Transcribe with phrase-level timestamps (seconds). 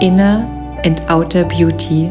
[0.00, 0.46] Inner
[0.84, 2.08] and Outer Beauty,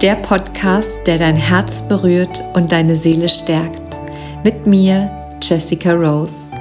[0.00, 3.98] der Podcast, der dein Herz berührt und deine Seele stärkt.
[4.44, 5.10] Mit mir,
[5.42, 6.52] Jessica Rose.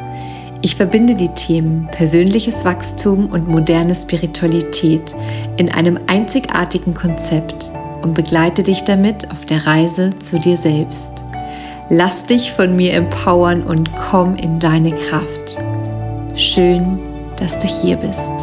[0.64, 5.14] Ich verbinde die Themen persönliches Wachstum und moderne Spiritualität
[5.57, 7.71] in einem einzigartigen Konzept
[8.02, 11.23] und begleite dich damit auf der Reise zu dir selbst.
[11.89, 15.59] Lass dich von mir empowern und komm in deine Kraft.
[16.36, 16.97] Schön,
[17.36, 18.34] dass du hier bist.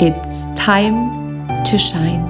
[0.00, 1.25] It's time
[1.66, 2.24] to shine.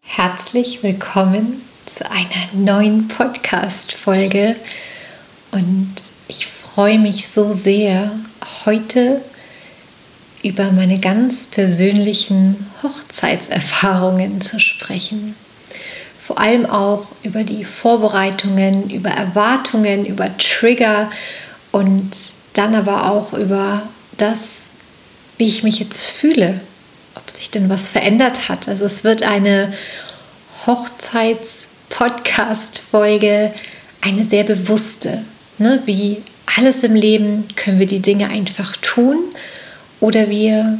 [0.00, 4.56] Herzlich willkommen zu einer neuen Podcast-Folge
[5.50, 5.94] und
[6.28, 8.12] ich freue mich so sehr,
[8.64, 9.22] heute
[10.42, 15.34] über meine ganz persönlichen Hochzeitserfahrungen zu sprechen
[16.30, 21.10] vor allem auch über die Vorbereitungen, über Erwartungen, über Trigger
[21.72, 22.08] und
[22.52, 23.82] dann aber auch über
[24.16, 24.66] das,
[25.38, 26.60] wie ich mich jetzt fühle,
[27.16, 28.68] ob sich denn was verändert hat.
[28.68, 29.72] Also es wird eine
[30.68, 33.52] Hochzeits-Podcast-Folge,
[34.00, 35.24] eine sehr bewusste.
[35.58, 35.82] Ne?
[35.84, 36.22] Wie
[36.56, 39.18] alles im Leben können wir die Dinge einfach tun
[39.98, 40.78] oder wir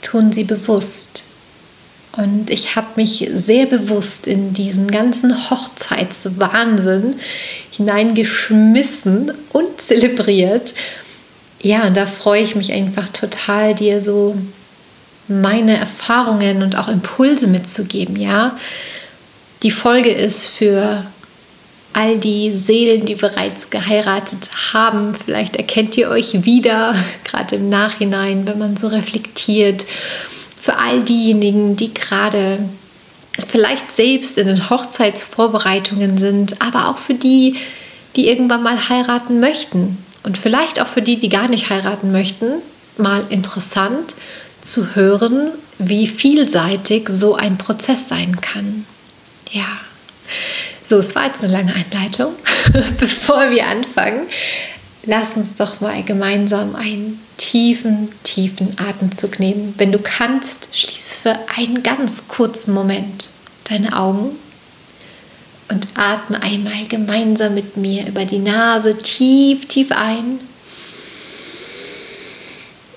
[0.00, 1.24] tun sie bewusst.
[2.16, 7.20] Und ich habe mich sehr bewusst in diesen ganzen Hochzeitswahnsinn
[7.70, 10.74] hineingeschmissen und zelebriert.
[11.60, 14.36] Ja, und da freue ich mich einfach total, dir so
[15.28, 18.56] meine Erfahrungen und auch Impulse mitzugeben, ja.
[19.62, 21.04] Die Folge ist für
[21.92, 25.14] all die Seelen, die bereits geheiratet haben.
[25.14, 29.84] Vielleicht erkennt ihr euch wieder, gerade im Nachhinein, wenn man so reflektiert
[30.68, 32.58] für all diejenigen, die gerade
[33.46, 37.56] vielleicht selbst in den Hochzeitsvorbereitungen sind, aber auch für die,
[38.16, 42.60] die irgendwann mal heiraten möchten und vielleicht auch für die, die gar nicht heiraten möchten,
[42.98, 44.14] mal interessant
[44.62, 48.84] zu hören, wie vielseitig so ein Prozess sein kann.
[49.50, 49.64] Ja.
[50.84, 52.34] So, es war jetzt eine lange Einleitung.
[52.98, 54.26] Bevor wir anfangen,
[55.04, 59.74] lass uns doch mal gemeinsam einen tiefen, tiefen Atemzug nehmen.
[59.78, 63.30] Wenn du kannst, schließ für einen ganz kurzen Moment
[63.64, 64.30] deine Augen
[65.68, 70.40] und atme einmal gemeinsam mit mir über die Nase tief, tief ein,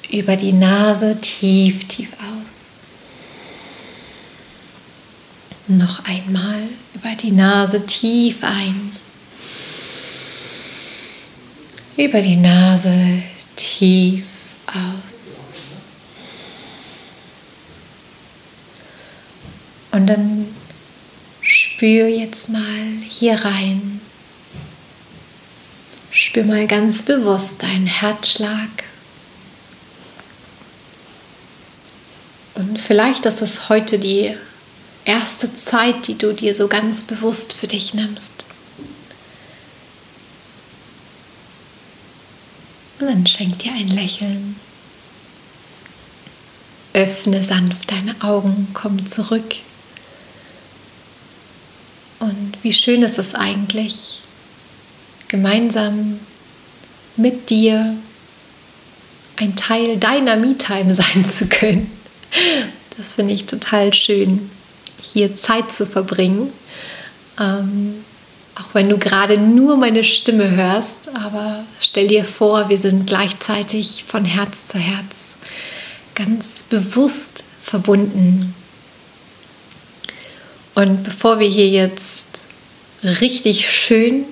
[0.10, 2.80] über die Nase tief, tief aus.
[5.68, 6.64] Noch einmal
[6.96, 8.94] über die Nase tief ein
[11.98, 12.94] über die Nase
[13.56, 14.26] tief
[14.68, 15.56] aus.
[19.92, 20.48] Und dann
[21.42, 24.00] spür jetzt mal hier rein.
[26.12, 28.70] Spür mal ganz bewusst deinen Herzschlag.
[32.56, 34.36] Und vielleicht ist es heute die
[35.06, 38.41] erste Zeit, die du dir so ganz bewusst für dich nimmst.
[43.02, 44.56] Und dann schenk dir ein Lächeln.
[46.94, 49.56] Öffne sanft deine Augen, komm zurück.
[52.20, 54.22] Und wie schön ist es eigentlich,
[55.30, 56.20] gemeinsam
[57.18, 57.96] mit dir
[59.38, 61.90] ein Teil deiner Me-Time sein zu können.
[62.98, 64.52] Das finde ich total schön,
[65.02, 66.54] hier Zeit zu verbringen.
[67.40, 68.06] Ähm,
[68.56, 74.04] auch wenn du gerade nur meine Stimme hörst, aber stell dir vor, wir sind gleichzeitig
[74.08, 75.40] von Herz zu Herz
[76.16, 78.54] ganz bewusst verbunden.
[80.76, 82.48] Und bevor wir hier jetzt
[83.04, 84.26] richtig schön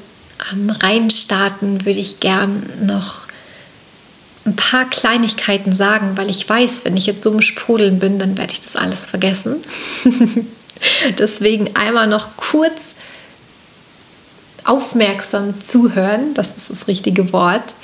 [0.51, 3.27] am Rhein starten, würde ich gern noch
[4.45, 8.37] ein paar Kleinigkeiten sagen, weil ich weiß, wenn ich jetzt so im Sprudeln bin, dann
[8.37, 9.63] werde ich das alles vergessen.
[11.17, 12.95] Deswegen einmal noch kurz
[14.63, 17.75] aufmerksam zuhören, das ist das richtige Wort.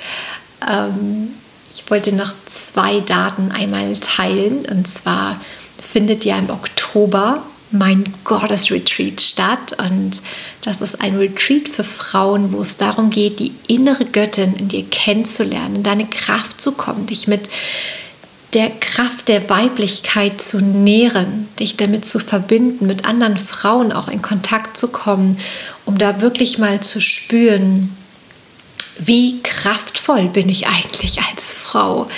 [0.68, 1.30] Ähm,
[1.70, 5.40] ich wollte noch zwei Daten einmal teilen und zwar
[5.80, 9.76] findet ja im Oktober mein Goddess Retreat statt.
[9.78, 10.22] Und
[10.62, 14.84] das ist ein Retreat für Frauen, wo es darum geht, die innere Göttin in dir
[14.84, 17.48] kennenzulernen, in deine Kraft zu kommen, dich mit
[18.54, 24.20] der Kraft der Weiblichkeit zu nähren, dich damit zu verbinden, mit anderen Frauen auch in
[24.20, 25.38] Kontakt zu kommen,
[25.86, 27.96] um da wirklich mal zu spüren,
[28.98, 32.08] wie kraftvoll bin ich eigentlich als Frau?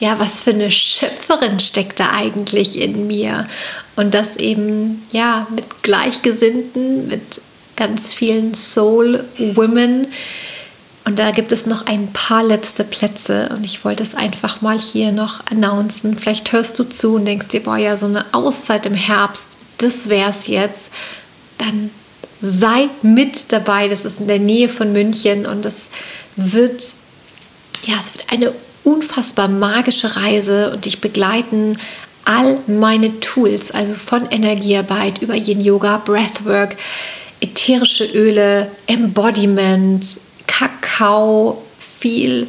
[0.00, 3.46] Ja, was für eine Schöpferin steckt da eigentlich in mir?
[3.96, 7.40] Und das eben, ja, mit Gleichgesinnten, mit
[7.76, 10.08] ganz vielen Soul Women.
[11.04, 14.78] Und da gibt es noch ein paar letzte Plätze und ich wollte es einfach mal
[14.78, 16.16] hier noch announcen.
[16.16, 20.08] Vielleicht hörst du zu und denkst dir, boah, ja, so eine Auszeit im Herbst, das
[20.08, 20.92] wäre es jetzt.
[21.58, 21.90] Dann
[22.40, 23.88] sei mit dabei.
[23.88, 25.88] Das ist in der Nähe von München und das
[26.36, 26.94] wird,
[27.84, 28.52] ja, es wird eine
[28.84, 31.78] unfassbar magische Reise und dich begleiten
[32.24, 36.76] all meine Tools, also von Energiearbeit über Yin Yoga, Breathwork,
[37.40, 40.06] ätherische Öle, Embodiment,
[40.46, 42.48] Kakao, viel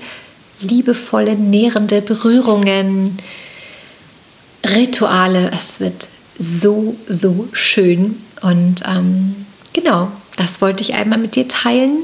[0.60, 3.18] liebevolle, nährende Berührungen,
[4.66, 5.52] Rituale.
[5.52, 8.22] Es wird so, so schön.
[8.42, 12.04] Und ähm, genau, das wollte ich einmal mit dir teilen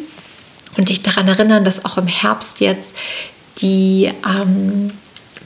[0.78, 2.96] und dich daran erinnern, dass auch im Herbst jetzt
[3.62, 4.92] die ähm,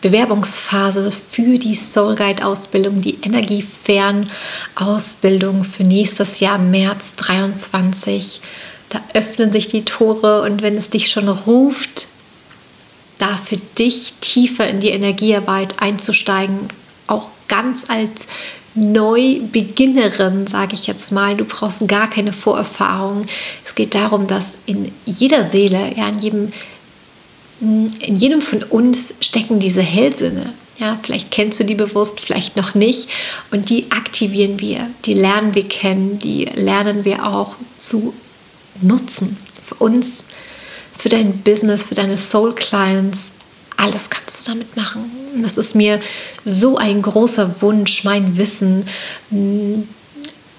[0.03, 8.41] Bewerbungsphase für die Soul Guide Ausbildung, die Energiefern-Ausbildung für nächstes Jahr März 23.
[8.89, 12.09] Da öffnen sich die Tore und wenn es dich schon ruft,
[13.17, 16.67] da für dich tiefer in die Energiearbeit einzusteigen,
[17.07, 18.27] auch ganz als
[18.75, 21.38] Neubeginnerin, sage ich jetzt mal.
[21.38, 23.25] Du brauchst gar keine Vorerfahrung.
[23.63, 26.51] Es geht darum, dass in jeder Seele, ja, in jedem,
[27.61, 30.53] in jedem von uns stecken diese Hellsinne.
[30.79, 33.07] Ja, vielleicht kennst du die bewusst, vielleicht noch nicht.
[33.51, 38.13] Und die aktivieren wir, die lernen wir kennen, die lernen wir auch zu
[38.81, 39.38] nutzen.
[39.65, 40.25] Für uns,
[40.97, 43.33] für dein Business, für deine Soul Clients,
[43.77, 45.09] alles kannst du damit machen.
[45.35, 46.00] Und das ist mir
[46.44, 48.85] so ein großer Wunsch, mein Wissen,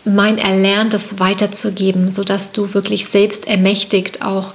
[0.04, 4.54] mein Erlerntes weiterzugeben, sodass du wirklich selbst ermächtigt auch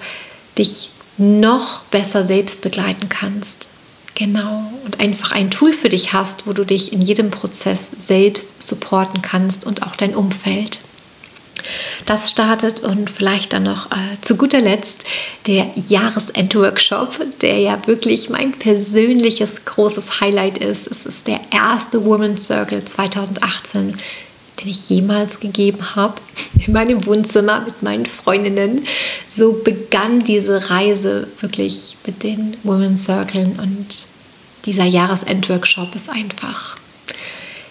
[0.57, 3.69] dich noch besser selbst begleiten kannst.
[4.16, 4.71] Genau.
[4.83, 9.21] Und einfach ein Tool für dich hast, wo du dich in jedem Prozess selbst supporten
[9.21, 10.80] kannst und auch dein Umfeld.
[12.06, 15.04] Das startet und vielleicht dann noch äh, zu guter Letzt
[15.45, 20.88] der Jahresend-Workshop, der ja wirklich mein persönliches großes Highlight ist.
[20.88, 23.98] Es ist der erste Women's Circle 2018
[24.61, 26.15] den ich jemals gegeben habe,
[26.65, 28.85] in meinem Wohnzimmer mit meinen Freundinnen.
[29.27, 34.07] So begann diese Reise wirklich mit den Women's Circles und
[34.65, 36.77] dieser Jahresend-Workshop ist einfach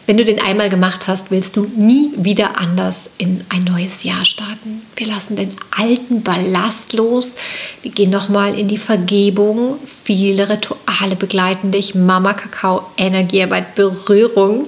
[0.09, 4.25] wenn du den einmal gemacht hast, willst du nie wieder anders in ein neues Jahr
[4.25, 4.81] starten.
[4.97, 7.35] Wir lassen den alten Ballast los.
[7.83, 9.77] Wir gehen nochmal in die Vergebung.
[10.05, 11.95] Viele Rituale begleiten dich.
[11.95, 14.67] Mama Kakao, Energiearbeit, Berührung.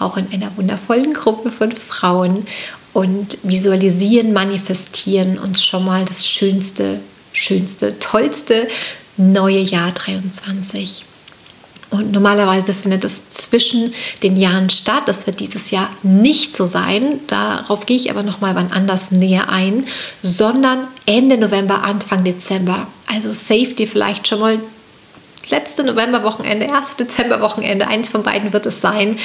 [0.00, 2.44] Auch in einer wundervollen Gruppe von Frauen.
[2.92, 6.98] Und visualisieren, manifestieren uns schon mal das schönste,
[7.32, 8.66] schönste, tollste
[9.16, 11.04] neue Jahr 23.
[11.90, 13.92] Und normalerweise findet es zwischen
[14.22, 15.02] den Jahren statt.
[15.06, 17.20] Das wird dieses Jahr nicht so sein.
[17.26, 19.86] Darauf gehe ich aber noch mal wann anders näher ein,
[20.22, 22.86] sondern Ende November, Anfang Dezember.
[23.06, 24.60] Also save dir vielleicht schon mal
[25.48, 27.86] letzte Novemberwochenende, erste Dezemberwochenende.
[27.86, 29.18] Eins von beiden wird es sein.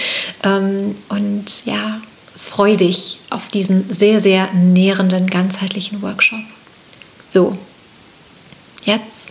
[0.44, 2.00] Ähm, und ja,
[2.35, 6.39] freu dich auf diesen sehr, sehr nährenden, ganzheitlichen Workshop.
[7.29, 7.57] So,
[8.85, 9.27] jetzt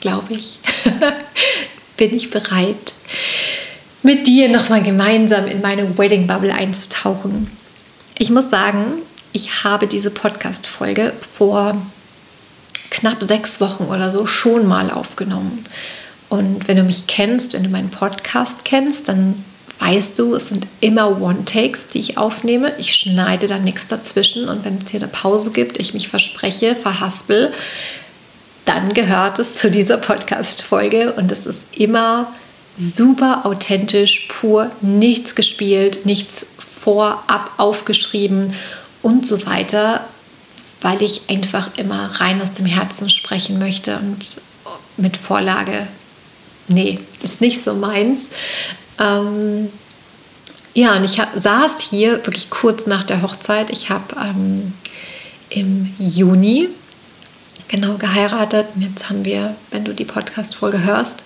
[0.00, 0.60] glaube ich.
[1.98, 2.94] bin ich bereit,
[4.02, 7.50] mit dir nochmal gemeinsam in meine Wedding Bubble einzutauchen.
[8.16, 11.76] Ich muss sagen, ich habe diese Podcast-Folge vor
[12.90, 15.64] knapp sechs Wochen oder so schon mal aufgenommen.
[16.28, 19.44] Und wenn du mich kennst, wenn du meinen Podcast kennst, dann
[19.78, 22.72] weißt du, es sind immer One-Takes, die ich aufnehme.
[22.78, 26.74] Ich schneide da nichts dazwischen und wenn es hier eine Pause gibt, ich mich verspreche,
[26.76, 27.52] verhaspel,
[28.64, 32.32] dann gehört es zu dieser Podcast-Folge und es ist immer
[32.76, 38.52] super authentisch, pur, nichts gespielt, nichts vorab aufgeschrieben
[39.02, 40.04] und so weiter,
[40.80, 44.40] weil ich einfach immer rein aus dem Herzen sprechen möchte und
[44.96, 45.86] mit Vorlage,
[46.68, 48.28] nee, ist nicht so meins.
[48.98, 49.70] Ähm,
[50.74, 53.70] ja, und ich saß hier wirklich kurz nach der Hochzeit.
[53.70, 54.72] Ich habe ähm,
[55.50, 56.68] im Juni
[57.68, 58.66] genau geheiratet.
[58.74, 61.24] Und jetzt haben wir, wenn du die Podcast-Folge hörst,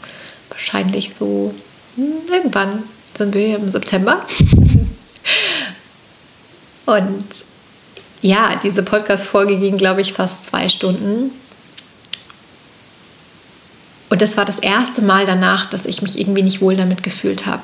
[0.50, 1.54] wahrscheinlich so
[1.96, 2.84] hm, irgendwann
[3.14, 4.24] sind wir im September.
[6.86, 7.24] Und
[8.22, 11.30] ja, diese Podcast-Folge ging, glaube ich, fast zwei Stunden.
[14.12, 17.46] Und das war das erste Mal danach, dass ich mich irgendwie nicht wohl damit gefühlt
[17.46, 17.62] habe.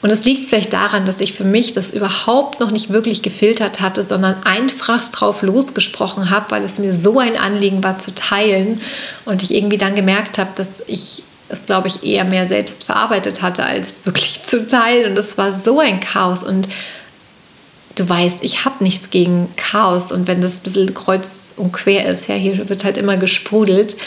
[0.00, 3.82] Und es liegt vielleicht daran, dass ich für mich das überhaupt noch nicht wirklich gefiltert
[3.82, 8.80] hatte, sondern einfach drauf losgesprochen habe, weil es mir so ein Anliegen war zu teilen
[9.26, 13.42] und ich irgendwie dann gemerkt habe, dass ich es, glaube ich, eher mehr selbst verarbeitet
[13.42, 15.10] hatte, als wirklich zu teilen.
[15.10, 16.44] Und es war so ein Chaos.
[16.44, 16.66] Und
[17.96, 20.12] du weißt, ich habe nichts gegen Chaos.
[20.12, 23.98] Und wenn das ein bisschen kreuz und quer ist, ja, hier wird halt immer gesprudelt.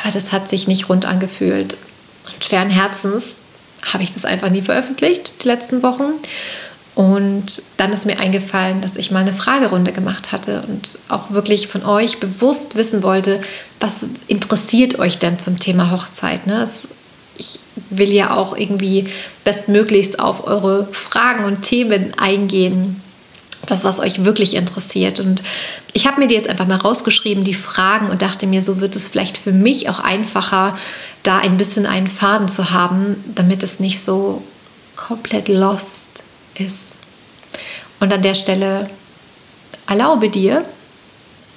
[0.00, 1.76] Aber das hat sich nicht rund angefühlt.
[2.32, 3.36] Und schweren Herzens
[3.82, 6.14] habe ich das einfach nie veröffentlicht, die letzten Wochen.
[6.94, 11.66] Und dann ist mir eingefallen, dass ich mal eine Fragerunde gemacht hatte und auch wirklich
[11.66, 13.40] von euch bewusst wissen wollte,
[13.80, 16.46] was interessiert euch denn zum Thema Hochzeit?
[16.46, 16.66] Ne?
[17.36, 17.58] ich
[17.90, 19.08] will ja auch irgendwie
[19.44, 23.02] bestmöglichst auf eure Fragen und Themen eingehen.
[23.66, 25.20] Das, was euch wirklich interessiert.
[25.20, 25.42] Und
[25.92, 28.96] ich habe mir die jetzt einfach mal rausgeschrieben, die Fragen, und dachte mir, so wird
[28.96, 30.76] es vielleicht für mich auch einfacher,
[31.22, 34.42] da ein bisschen einen Faden zu haben, damit es nicht so
[34.96, 36.98] komplett lost ist.
[38.00, 38.90] Und an der Stelle
[39.86, 40.64] erlaube dir,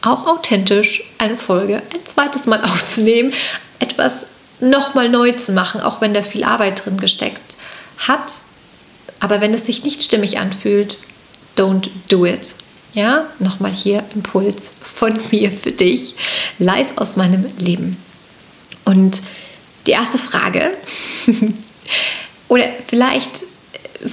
[0.02, 3.34] auch authentisch eine Folge ein zweites Mal aufzunehmen,
[3.80, 4.28] etwas
[4.60, 7.58] nochmal neu zu machen, auch wenn da viel Arbeit drin gesteckt
[7.98, 8.42] hat.
[9.20, 10.98] Aber wenn es sich nicht stimmig anfühlt,
[11.58, 12.56] don't do it.
[12.94, 16.16] Ja, nochmal hier Impuls von mir für dich,
[16.58, 17.98] live aus meinem Leben.
[18.86, 19.22] Und
[19.86, 20.72] die erste Frage,
[22.48, 23.42] oder vielleicht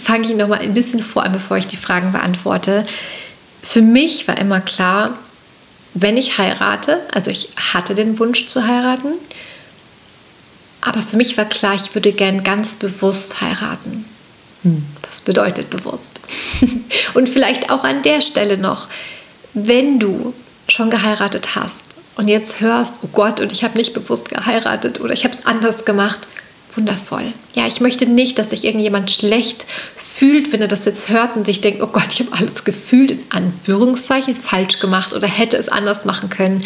[0.02, 2.86] fange ich nochmal ein bisschen vor an, bevor ich die Fragen beantworte.
[3.62, 5.18] Für mich war immer klar,
[5.94, 9.12] wenn ich heirate, also ich hatte den Wunsch zu heiraten,
[10.80, 14.04] aber für mich war klar, ich würde gern ganz bewusst heiraten.
[14.64, 14.85] Hm.
[15.02, 16.21] Das bedeutet bewusst.
[17.14, 18.88] und vielleicht auch an der Stelle noch,
[19.52, 20.35] wenn du
[20.68, 25.12] schon geheiratet hast und jetzt hörst, oh Gott, und ich habe nicht bewusst geheiratet oder
[25.12, 26.26] ich habe es anders gemacht,
[26.75, 27.33] wundervoll.
[27.54, 29.66] Ja, ich möchte nicht, dass sich irgendjemand schlecht
[29.97, 33.12] fühlt, wenn er das jetzt hört und sich denkt, oh Gott, ich habe alles gefühlt,
[33.12, 36.64] in Anführungszeichen, falsch gemacht oder hätte es anders machen können.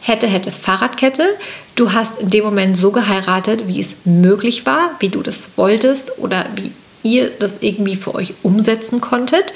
[0.00, 1.24] Hätte, hätte Fahrradkette.
[1.76, 6.18] Du hast in dem Moment so geheiratet, wie es möglich war, wie du das wolltest
[6.18, 9.52] oder wie ihr das irgendwie für euch umsetzen konntet.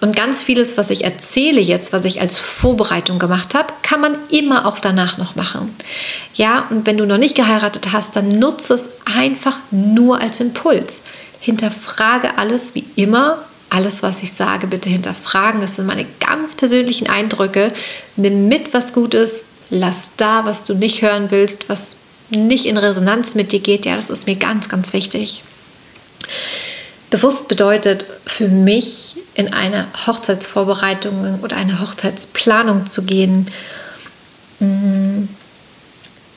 [0.00, 4.16] Und ganz vieles, was ich erzähle jetzt, was ich als Vorbereitung gemacht habe, kann man
[4.30, 5.74] immer auch danach noch machen.
[6.34, 11.02] Ja, und wenn du noch nicht geheiratet hast, dann nutze es einfach nur als Impuls.
[11.40, 13.38] Hinterfrage alles wie immer.
[13.68, 15.60] Alles, was ich sage, bitte hinterfragen.
[15.60, 17.72] Das sind meine ganz persönlichen Eindrücke.
[18.16, 19.46] Nimm mit, was gut ist.
[19.70, 21.96] Lass da, was du nicht hören willst, was
[22.30, 23.86] nicht in Resonanz mit dir geht.
[23.86, 25.42] Ja, das ist mir ganz, ganz wichtig.
[27.10, 33.50] Bewusst bedeutet für mich, in eine Hochzeitsvorbereitung oder eine Hochzeitsplanung zu gehen,
[34.60, 35.24] mm,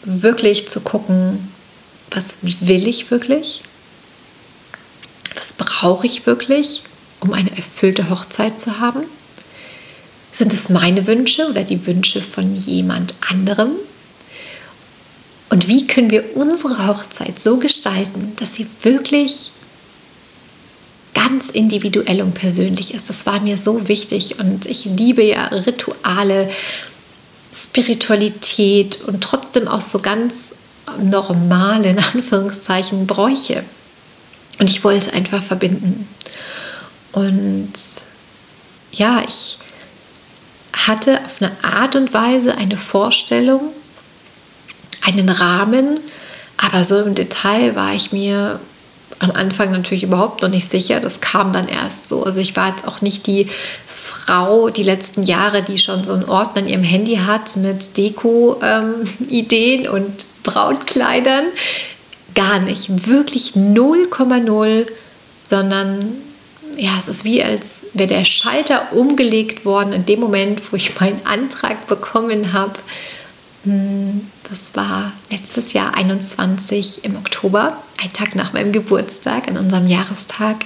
[0.03, 1.51] wirklich zu gucken,
[2.11, 3.63] was will ich wirklich?
[5.35, 6.83] Was brauche ich wirklich,
[7.19, 9.03] um eine erfüllte Hochzeit zu haben?
[10.31, 13.71] Sind es meine Wünsche oder die Wünsche von jemand anderem?
[15.49, 19.51] Und wie können wir unsere Hochzeit so gestalten, dass sie wirklich
[21.19, 23.09] ganz individuell und persönlich ist.
[23.09, 26.49] Das war mir so wichtig und ich liebe ja Rituale,
[27.53, 30.55] Spiritualität und trotzdem auch so ganz
[30.97, 33.63] normale, in Anführungszeichen, Bräuche.
[34.59, 36.07] Und ich wollte es einfach verbinden.
[37.11, 37.73] Und
[38.93, 39.57] ja, ich
[40.73, 43.73] hatte auf eine Art und Weise eine Vorstellung,
[45.01, 45.99] einen Rahmen,
[46.55, 48.59] aber so im Detail war ich mir
[49.19, 50.99] am Anfang natürlich überhaupt noch nicht sicher.
[50.99, 52.23] Das kam dann erst so.
[52.23, 53.49] Also ich war jetzt auch nicht die
[53.87, 59.85] Frau die letzten Jahre, die schon so einen Ordner in ihrem Handy hat mit Deko-Ideen
[59.85, 61.45] ähm, und Brautkleidern.
[62.35, 63.07] Gar nicht.
[63.07, 64.85] Wirklich 0,0,
[65.43, 66.13] sondern
[66.77, 70.97] ja, es ist wie, als wäre der Schalter umgelegt worden in dem Moment, wo ich
[70.99, 72.73] meinen Antrag bekommen habe.
[73.65, 79.87] Hm, das war letztes Jahr 21 im Oktober, ein Tag nach meinem Geburtstag, an unserem
[79.87, 80.57] Jahrestag.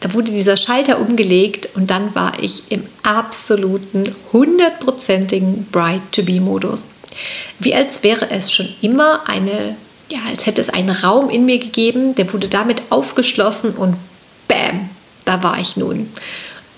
[0.00, 6.88] Da wurde dieser Schalter umgelegt und dann war ich im absoluten, hundertprozentigen Bride-to-be-Modus.
[7.60, 9.76] Wie als wäre es schon immer eine,
[10.10, 13.96] ja, als hätte es einen Raum in mir gegeben, der wurde damit aufgeschlossen und
[14.48, 14.90] bam,
[15.24, 16.10] da war ich nun.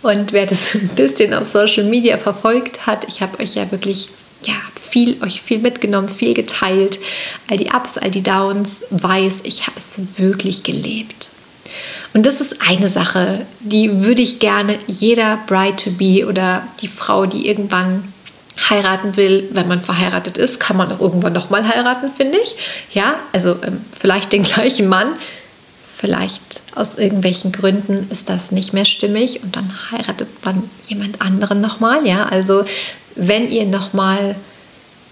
[0.02, 4.10] Und wer das ein bisschen auf Social Media verfolgt hat, ich habe euch ja wirklich
[4.47, 6.99] ja, viel, euch viel mitgenommen, viel geteilt,
[7.50, 11.31] all die Ups, all die Downs, weiß, ich habe es wirklich gelebt.
[12.15, 17.47] Und das ist eine Sache, die würde ich gerne jeder Bride-to-be oder die Frau, die
[17.47, 18.12] irgendwann
[18.71, 22.57] heiraten will, wenn man verheiratet ist, kann man auch irgendwann nochmal heiraten, finde ich.
[22.93, 25.09] Ja, also ähm, vielleicht den gleichen Mann,
[25.97, 31.61] vielleicht aus irgendwelchen Gründen ist das nicht mehr stimmig und dann heiratet man jemand anderen
[31.61, 32.07] nochmal.
[32.07, 32.65] Ja, also
[33.15, 34.37] wenn ihr nochmal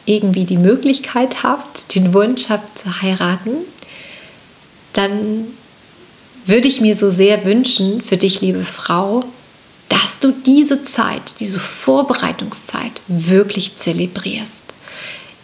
[0.04, 3.50] irgendwie die Möglichkeit habt, den Wunsch habt zu heiraten,
[4.92, 5.46] dann
[6.44, 9.24] würde ich mir so sehr wünschen für dich, liebe Frau,
[9.88, 14.63] dass du diese Zeit, diese Vorbereitungszeit wirklich zelebrierst.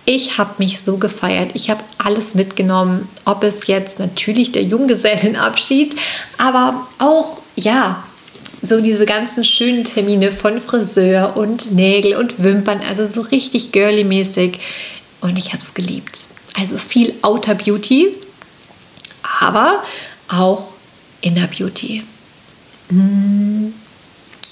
[0.04, 5.95] Ich habe mich so gefeiert, ich habe alles mitgenommen, ob es jetzt natürlich der Junggesellenabschied,
[6.38, 8.02] aber auch ja,
[8.62, 14.59] so diese ganzen schönen Termine von Friseur und Nägel und Wimpern, also so richtig girly-mäßig.
[15.21, 16.26] Und ich habe es geliebt.
[16.59, 18.09] Also viel Outer Beauty,
[19.40, 19.83] aber
[20.28, 20.69] auch
[21.21, 22.02] Inner Beauty.
[22.88, 23.75] Hm.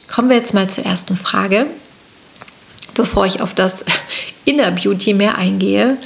[0.08, 1.66] Kommen wir jetzt mal zur ersten Frage,
[2.94, 3.84] bevor ich auf das
[4.44, 5.98] Inner Beauty mehr eingehe.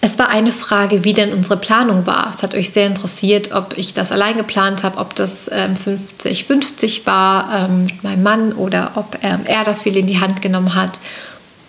[0.00, 2.28] Es war eine Frage, wie denn unsere Planung war.
[2.28, 7.06] Es hat euch sehr interessiert, ob ich das allein geplant habe, ob das 50-50 ähm,
[7.06, 10.74] war ähm, mit meinem Mann oder ob ähm, er da viel in die Hand genommen
[10.74, 11.00] hat.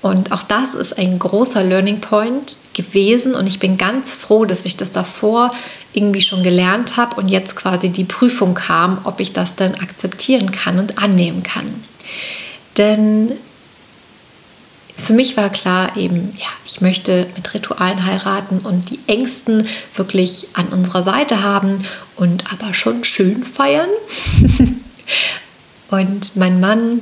[0.02, 4.66] Und auch das ist ein großer Learning Point gewesen und ich bin ganz froh, dass
[4.66, 5.50] ich das davor
[5.94, 10.52] irgendwie schon gelernt habe und jetzt quasi die Prüfung kam, ob ich das dann akzeptieren
[10.52, 11.74] kann und annehmen kann.
[12.78, 13.32] Denn
[14.98, 20.48] für mich war klar eben, ja, ich möchte mit Ritualen heiraten und die Ängsten wirklich
[20.54, 21.78] an unserer Seite haben
[22.16, 23.90] und aber schon schön feiern.
[25.90, 27.02] und mein Mann,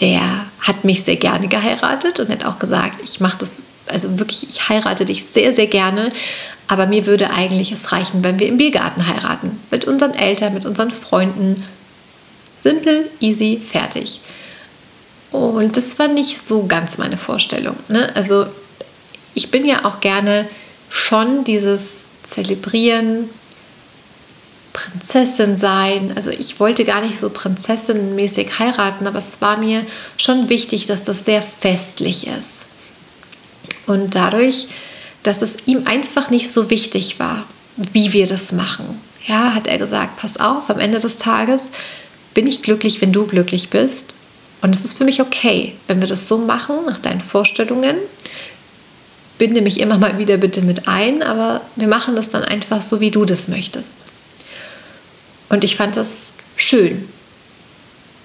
[0.00, 0.20] der
[0.60, 4.68] hat mich sehr gerne geheiratet und hat auch gesagt, ich mache das, also wirklich, ich
[4.68, 6.10] heirate dich sehr, sehr gerne.
[6.66, 9.58] Aber mir würde eigentlich es reichen, wenn wir im Biergarten heiraten.
[9.70, 11.62] Mit unseren Eltern, mit unseren Freunden.
[12.54, 14.20] Simpel, easy, fertig.
[15.34, 17.74] Und das war nicht so ganz meine Vorstellung.
[17.88, 18.08] Ne?
[18.14, 18.46] Also
[19.34, 20.46] ich bin ja auch gerne
[20.88, 23.28] schon dieses Zelebrieren,
[24.72, 26.12] Prinzessin sein.
[26.14, 29.84] Also ich wollte gar nicht so prinzessinmäßig heiraten, aber es war mir
[30.18, 32.66] schon wichtig, dass das sehr festlich ist.
[33.86, 34.68] Und dadurch,
[35.24, 37.44] dass es ihm einfach nicht so wichtig war,
[37.76, 41.72] wie wir das machen, ja, hat er gesagt, pass auf, am Ende des Tages
[42.34, 44.14] bin ich glücklich, wenn du glücklich bist.
[44.64, 47.96] Und es ist für mich okay, wenn wir das so machen, nach deinen Vorstellungen.
[49.36, 52.98] Binde mich immer mal wieder bitte mit ein, aber wir machen das dann einfach so,
[52.98, 54.06] wie du das möchtest.
[55.50, 57.06] Und ich fand das schön.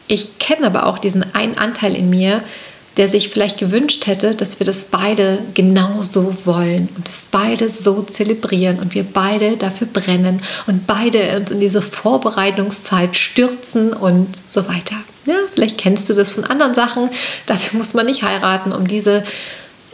[0.08, 2.42] Ich kenne aber auch diesen einen Anteil in mir,
[2.96, 8.02] der sich vielleicht gewünscht hätte, dass wir das beide genauso wollen und das beide so
[8.04, 14.66] zelebrieren und wir beide dafür brennen und beide uns in diese Vorbereitungszeit stürzen und so
[14.70, 14.96] weiter.
[15.30, 17.08] Ja, vielleicht kennst du das von anderen Sachen.
[17.46, 19.24] Dafür muss man nicht heiraten, um diese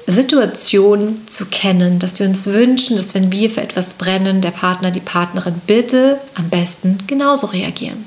[0.08, 4.92] Situation zu kennen, dass wir uns wünschen, dass wenn wir für etwas brennen, der Partner,
[4.92, 8.06] die Partnerin bitte am besten genauso reagieren.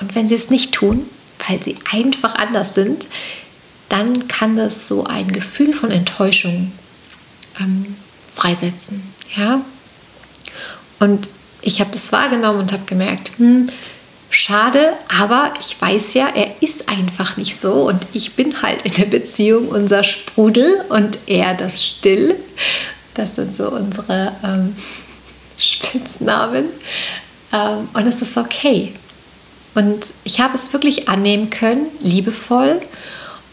[0.00, 1.04] Und wenn sie es nicht tun,
[1.46, 3.04] weil sie einfach anders sind,
[3.90, 6.72] dann kann das so ein Gefühl von Enttäuschung
[7.60, 7.96] ähm,
[8.34, 9.02] freisetzen.
[9.36, 9.60] Ja?
[11.00, 11.28] Und
[11.60, 13.66] ich habe das wahrgenommen und habe gemerkt, hm,
[14.36, 18.92] Schade, aber ich weiß ja, er ist einfach nicht so und ich bin halt in
[18.92, 22.36] der Beziehung unser Sprudel und er das Still.
[23.14, 24.76] Das sind so unsere ähm,
[25.56, 26.66] Spitznamen.
[27.50, 28.92] Ähm, und es ist okay.
[29.74, 32.82] Und ich habe es wirklich annehmen können, liebevoll.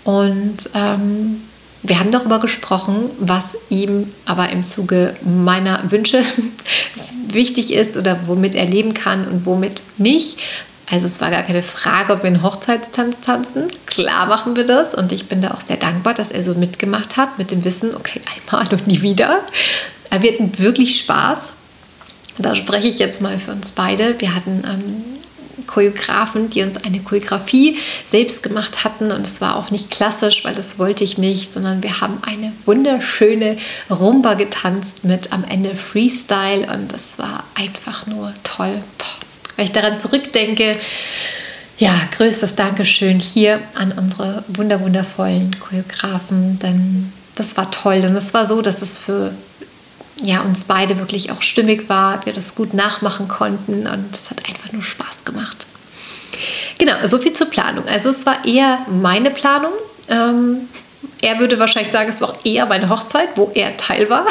[0.04, 1.44] Und ähm,
[1.82, 6.26] wir haben darüber gesprochen, was ihm aber im Zuge meiner Wünsche
[7.30, 10.40] wichtig ist oder womit er leben kann und womit nicht.
[10.94, 13.72] Also es war gar keine Frage, ob wir einen Hochzeitstanz tanzen.
[13.88, 17.18] Klar machen wir das und ich bin da auch sehr dankbar, dass er so mitgemacht
[17.18, 19.40] hat mit dem Wissen, okay, einmal und nie wieder.
[20.12, 21.54] Wir hatten wirklich Spaß.
[22.38, 24.22] Da spreche ich jetzt mal für uns beide.
[24.22, 29.12] Wir hatten ähm, Choreografen, die uns eine Choreografie selbst gemacht hatten.
[29.12, 32.54] Und es war auch nicht klassisch, weil das wollte ich nicht, sondern wir haben eine
[32.66, 33.58] wunderschöne
[33.90, 36.72] Rumba getanzt mit am Ende Freestyle.
[36.72, 38.84] Und das war einfach nur toll.
[39.00, 39.33] Boah.
[39.64, 40.78] Wenn ich daran zurückdenke,
[41.78, 46.60] ja, größtes Dankeschön hier an unsere wunderwundervollen Choreografen.
[46.60, 48.04] Denn das war toll.
[48.06, 49.34] Und es war so, dass es für
[50.22, 54.50] ja, uns beide wirklich auch stimmig war, wir das gut nachmachen konnten und es hat
[54.50, 55.66] einfach nur Spaß gemacht.
[56.78, 57.88] Genau, so viel zur Planung.
[57.88, 59.72] Also es war eher meine Planung.
[60.10, 60.68] Ähm,
[61.22, 64.26] er würde wahrscheinlich sagen, es war auch eher meine Hochzeit, wo er Teil war.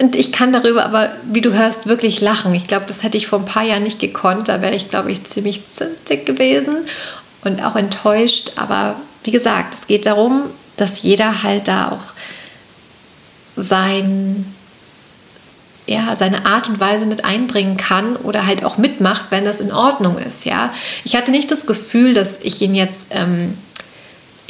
[0.00, 2.54] Und ich kann darüber aber, wie du hörst, wirklich lachen.
[2.54, 4.48] Ich glaube, das hätte ich vor ein paar Jahren nicht gekonnt.
[4.48, 6.78] Da wäre ich, glaube ich, ziemlich zündig gewesen
[7.44, 8.52] und auch enttäuscht.
[8.56, 10.44] Aber wie gesagt, es geht darum,
[10.78, 12.14] dass jeder halt da auch
[13.56, 14.46] sein
[15.86, 19.72] ja, seine Art und Weise mit einbringen kann oder halt auch mitmacht, wenn das in
[19.72, 20.44] Ordnung ist.
[20.44, 20.72] Ja?
[21.04, 23.58] Ich hatte nicht das Gefühl, dass ich ihn jetzt ähm,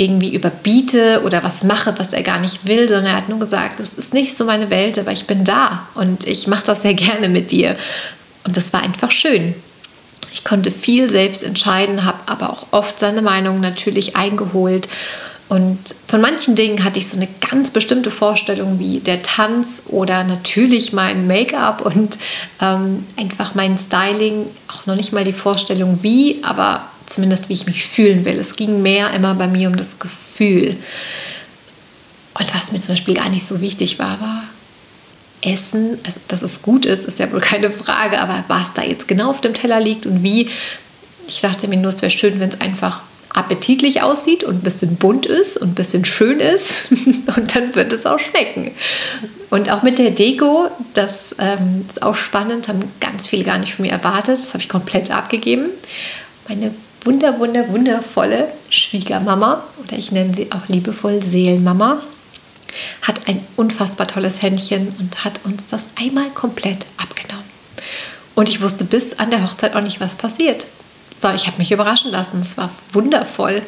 [0.00, 3.80] irgendwie überbiete oder was mache, was er gar nicht will, sondern er hat nur gesagt,
[3.80, 6.94] es ist nicht so meine Welt, aber ich bin da und ich mache das sehr
[6.94, 7.76] gerne mit dir.
[8.44, 9.54] Und das war einfach schön.
[10.32, 14.88] Ich konnte viel selbst entscheiden, habe aber auch oft seine Meinung natürlich eingeholt
[15.50, 20.22] und von manchen Dingen hatte ich so eine ganz bestimmte Vorstellung wie der Tanz oder
[20.22, 22.18] natürlich mein Make-up und
[22.62, 24.46] ähm, einfach mein Styling.
[24.68, 28.38] Auch noch nicht mal die Vorstellung wie, aber zumindest wie ich mich fühlen will.
[28.38, 30.76] Es ging mehr immer bei mir um das Gefühl.
[32.38, 34.44] Und was mir zum Beispiel gar nicht so wichtig war, war
[35.42, 35.98] Essen.
[36.04, 39.30] Also, dass es gut ist, ist ja wohl keine Frage, aber was da jetzt genau
[39.30, 40.48] auf dem Teller liegt und wie.
[41.26, 44.96] Ich dachte mir nur, es wäre schön, wenn es einfach appetitlich aussieht und ein bisschen
[44.96, 46.90] bunt ist und ein bisschen schön ist
[47.36, 48.72] und dann wird es auch schmecken.
[49.50, 53.74] Und auch mit der Deko, das ähm, ist auch spannend, haben ganz viele gar nicht
[53.74, 54.38] von mir erwartet.
[54.38, 55.68] Das habe ich komplett abgegeben.
[56.48, 62.02] Meine wunder, wunder, wundervolle Schwiegermama, oder ich nenne sie auch liebevoll Seelenmama,
[63.02, 67.44] hat ein unfassbar tolles Händchen und hat uns das einmal komplett abgenommen.
[68.34, 70.66] Und ich wusste bis an der Hochzeit auch nicht, was passiert.
[71.18, 72.40] So, ich habe mich überraschen lassen.
[72.40, 73.62] Es war wundervoll.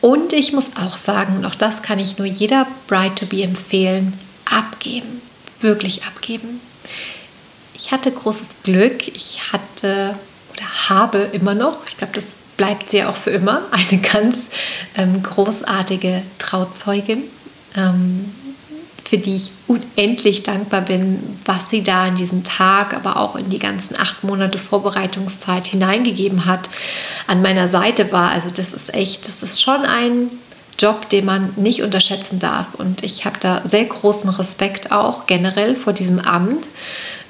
[0.00, 4.12] Und ich muss auch sagen, und auch das kann ich nur jeder Bride-to-be empfehlen,
[4.44, 5.22] abgeben.
[5.60, 6.60] Wirklich abgeben.
[7.74, 9.06] Ich hatte großes Glück.
[9.08, 10.16] Ich hatte
[10.54, 14.50] oder habe immer noch, ich glaube, das bleibt sie auch für immer, eine ganz
[14.96, 17.24] ähm, großartige Trauzeugin.
[17.76, 18.32] Ähm,
[19.06, 23.50] für die ich unendlich dankbar bin, was sie da in diesem Tag, aber auch in
[23.50, 26.70] die ganzen acht Monate Vorbereitungszeit hineingegeben hat,
[27.26, 28.30] an meiner Seite war.
[28.30, 30.30] Also das ist echt, das ist schon ein
[30.78, 32.74] Job, den man nicht unterschätzen darf.
[32.74, 36.68] Und ich habe da sehr großen Respekt auch generell vor diesem Amt.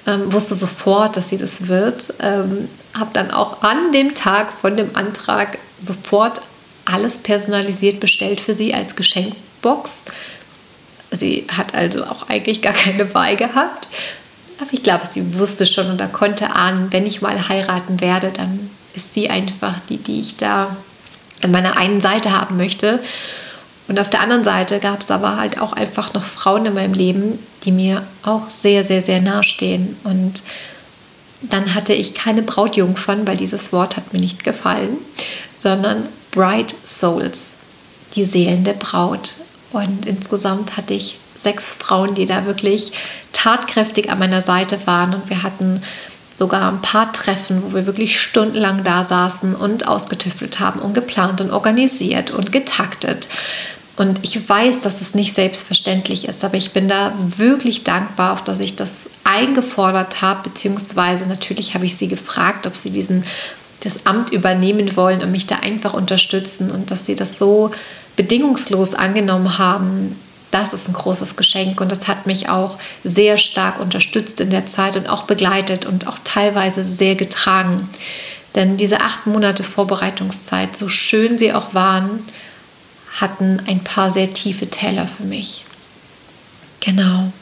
[0.06, 2.14] Ähm, wusste sofort, dass sie das wird.
[2.20, 6.40] Ähm, habe dann auch an dem Tag von dem Antrag sofort
[6.84, 10.04] alles personalisiert bestellt für sie als Geschenkbox
[11.16, 13.88] Sie hat also auch eigentlich gar keine Wahl gehabt.
[14.60, 18.70] Aber ich glaube, sie wusste schon oder konnte ahnen, wenn ich mal heiraten werde, dann
[18.94, 20.76] ist sie einfach die, die ich da
[21.42, 23.00] an meiner einen Seite haben möchte.
[23.88, 26.94] Und auf der anderen Seite gab es aber halt auch einfach noch Frauen in meinem
[26.94, 29.96] Leben, die mir auch sehr, sehr, sehr nahestehen.
[30.04, 30.42] Und
[31.50, 34.96] dann hatte ich keine Brautjungfern, weil dieses Wort hat mir nicht gefallen,
[35.56, 37.56] sondern Bright Souls,
[38.14, 39.32] die Seelen der Braut.
[39.72, 42.92] Und insgesamt hatte ich sechs Frauen, die da wirklich
[43.32, 45.14] tatkräftig an meiner Seite waren.
[45.14, 45.82] Und wir hatten
[46.30, 51.40] sogar ein paar Treffen, wo wir wirklich stundenlang da saßen und ausgetüftelt haben und geplant
[51.40, 53.28] und organisiert und getaktet.
[53.96, 58.42] Und ich weiß, dass es nicht selbstverständlich ist, aber ich bin da wirklich dankbar, auf
[58.42, 63.24] dass ich das eingefordert habe, beziehungsweise natürlich habe ich sie gefragt, ob sie diesen
[63.84, 67.70] das Amt übernehmen wollen und mich da einfach unterstützen und dass sie das so
[68.16, 70.18] bedingungslos angenommen haben,
[70.50, 74.66] das ist ein großes Geschenk und das hat mich auch sehr stark unterstützt in der
[74.66, 77.88] Zeit und auch begleitet und auch teilweise sehr getragen.
[78.54, 82.20] Denn diese acht Monate Vorbereitungszeit, so schön sie auch waren,
[83.14, 85.64] hatten ein paar sehr tiefe Täler für mich.
[86.80, 87.32] Genau.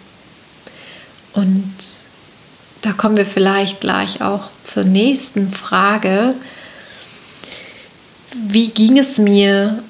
[1.32, 1.74] Und
[2.82, 6.35] da kommen wir vielleicht gleich auch zur nächsten Frage.
[8.35, 9.82] Wie ging es mir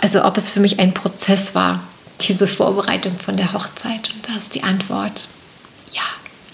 [0.00, 1.82] also ob es für mich ein Prozess war,
[2.20, 4.10] diese Vorbereitung von der Hochzeit.
[4.14, 5.28] Und da ist die Antwort,
[5.90, 6.02] ja,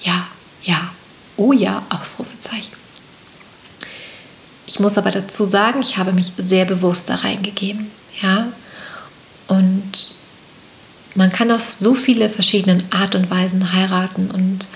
[0.02, 0.26] ja,
[0.62, 0.90] ja,
[1.36, 2.76] oh ja, Ausrufezeichen.
[4.66, 7.90] Ich muss aber dazu sagen, ich habe mich sehr bewusst da reingegeben,
[8.22, 8.48] ja.
[9.48, 10.08] Und
[11.14, 14.66] man kann auf so viele verschiedene Art und Weisen heiraten und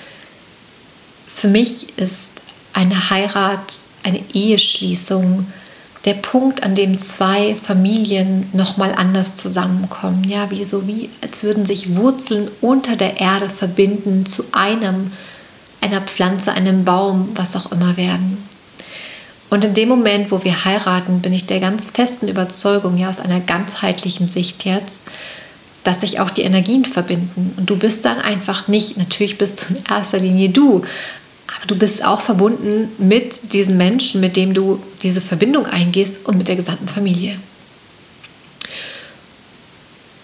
[1.26, 5.46] für mich ist eine Heirat, eine Eheschließung
[6.04, 10.24] der Punkt, an dem zwei Familien nochmal anders zusammenkommen.
[10.24, 15.12] Ja, wie so wie, als würden sich Wurzeln unter der Erde verbinden zu einem,
[15.80, 18.38] einer Pflanze, einem Baum, was auch immer werden.
[19.52, 23.20] Und in dem Moment, wo wir heiraten, bin ich der ganz festen Überzeugung, ja, aus
[23.20, 25.02] einer ganzheitlichen Sicht jetzt,
[25.84, 27.52] dass sich auch die Energien verbinden.
[27.58, 30.78] Und du bist dann einfach nicht, natürlich bist du in erster Linie du,
[31.54, 36.38] aber du bist auch verbunden mit diesen Menschen, mit dem du diese Verbindung eingehst und
[36.38, 37.36] mit der gesamten Familie.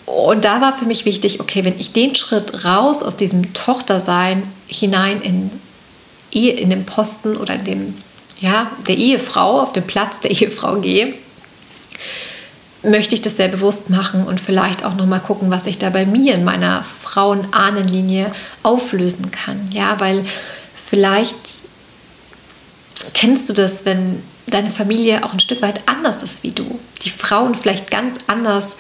[0.07, 4.43] Und da war für mich wichtig, okay, wenn ich den Schritt raus aus diesem Tochtersein
[4.67, 5.51] hinein in,
[6.31, 7.95] in den Posten oder in dem,
[8.41, 11.15] ja, der Ehefrau, auf den Platz der Ehefrau gehe,
[12.83, 15.91] möchte ich das sehr bewusst machen und vielleicht auch noch mal gucken, was sich da
[15.91, 19.69] bei mir in meiner Frauenahnenlinie auflösen kann.
[19.73, 20.25] Ja, weil
[20.77, 21.69] vielleicht
[23.15, 26.79] kennst du das, wenn deine Familie auch ein Stück weit anders ist wie du.
[27.03, 28.77] Die Frauen vielleicht ganz anders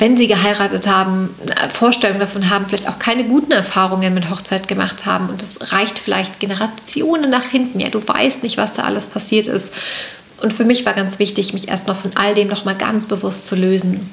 [0.00, 1.34] wenn sie geheiratet haben,
[1.72, 5.98] Vorstellungen davon haben, vielleicht auch keine guten Erfahrungen mit Hochzeit gemacht haben und es reicht
[5.98, 7.80] vielleicht Generationen nach hinten.
[7.80, 9.72] Ja, du weißt nicht, was da alles passiert ist.
[10.40, 13.56] Und für mich war ganz wichtig, mich erstmal von all dem nochmal ganz bewusst zu
[13.56, 14.08] lösen.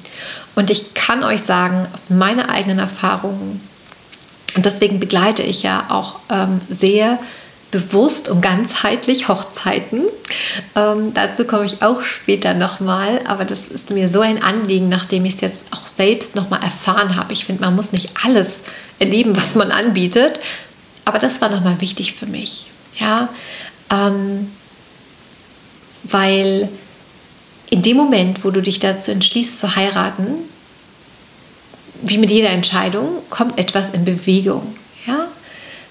[0.56, 3.60] Und ich kann euch sagen, aus meiner eigenen Erfahrung,
[4.56, 7.18] und deswegen begleite ich ja auch ähm, sehr
[7.76, 10.04] bewusst und ganzheitlich Hochzeiten.
[10.74, 15.26] Ähm, dazu komme ich auch später nochmal, aber das ist mir so ein Anliegen, nachdem
[15.26, 17.34] ich es jetzt auch selbst nochmal erfahren habe.
[17.34, 18.60] Ich finde, man muss nicht alles
[18.98, 20.40] erleben, was man anbietet,
[21.04, 22.66] aber das war nochmal wichtig für mich.
[22.98, 23.28] Ja,
[23.90, 24.50] ähm,
[26.04, 26.70] weil
[27.68, 30.26] in dem Moment, wo du dich dazu entschließt zu heiraten,
[32.00, 34.76] wie mit jeder Entscheidung, kommt etwas in Bewegung.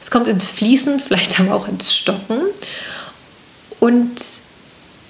[0.05, 2.37] Es kommt ins Fließen, vielleicht aber auch ins Stocken.
[3.79, 4.21] Und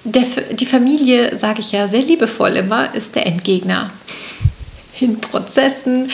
[0.04, 3.90] der, die Familie, sage ich ja sehr liebevoll immer, ist der Endgegner.
[4.98, 6.08] In Prozessen,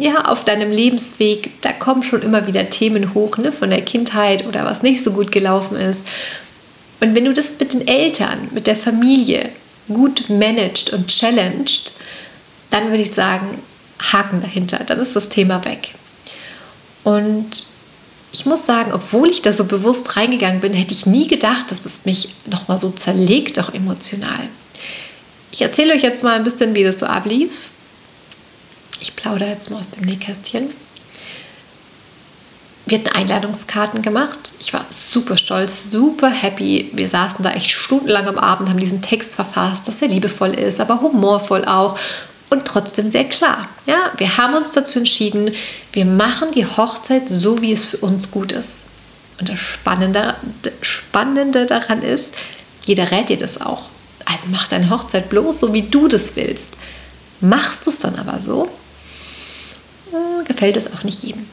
[0.00, 4.48] ja, auf deinem Lebensweg, da kommen schon immer wieder Themen hoch, ne, von der Kindheit
[4.48, 6.08] oder was nicht so gut gelaufen ist.
[6.98, 9.48] Und wenn du das mit den Eltern, mit der Familie
[9.86, 11.92] gut managed und challenged,
[12.70, 13.62] dann würde ich sagen,
[14.00, 15.92] Haken dahinter, dann ist das Thema weg.
[17.04, 17.75] Und
[18.36, 21.86] ich muss sagen, obwohl ich da so bewusst reingegangen bin, hätte ich nie gedacht, dass
[21.86, 24.46] es mich nochmal so zerlegt, auch emotional.
[25.52, 27.70] Ich erzähle euch jetzt mal ein bisschen, wie das so ablief.
[29.00, 30.68] Ich plaudere jetzt mal aus dem Nähkästchen.
[32.84, 34.52] Wir hatten Einladungskarten gemacht.
[34.60, 36.90] Ich war super stolz, super happy.
[36.92, 40.78] Wir saßen da echt stundenlang am Abend, haben diesen Text verfasst, dass er liebevoll ist,
[40.78, 41.98] aber humorvoll auch
[42.50, 43.68] und trotzdem sehr klar.
[43.86, 45.52] Ja, wir haben uns dazu entschieden,
[45.92, 48.88] wir machen die Hochzeit so, wie es für uns gut ist.
[49.38, 50.34] Und das Spannende,
[50.80, 52.34] Spannende daran ist,
[52.84, 53.88] jeder rät dir das auch.
[54.24, 56.74] Also mach deine Hochzeit bloß so, wie du das willst.
[57.40, 58.68] Machst du es dann aber so,
[60.10, 61.46] hm, gefällt es auch nicht jedem.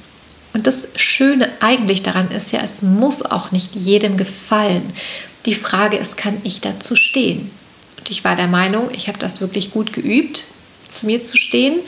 [0.53, 4.84] Und das Schöne eigentlich daran ist ja, es muss auch nicht jedem gefallen.
[5.45, 7.51] Die Frage ist, kann ich dazu stehen?
[7.97, 10.45] Und ich war der Meinung, ich habe das wirklich gut geübt
[10.93, 11.79] zu mir zu stehen.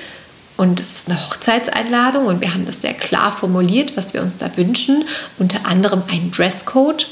[0.58, 4.38] Und es ist eine Hochzeitseinladung und wir haben das sehr klar formuliert, was wir uns
[4.38, 5.04] da wünschen.
[5.38, 7.08] Unter anderem einen Dresscode,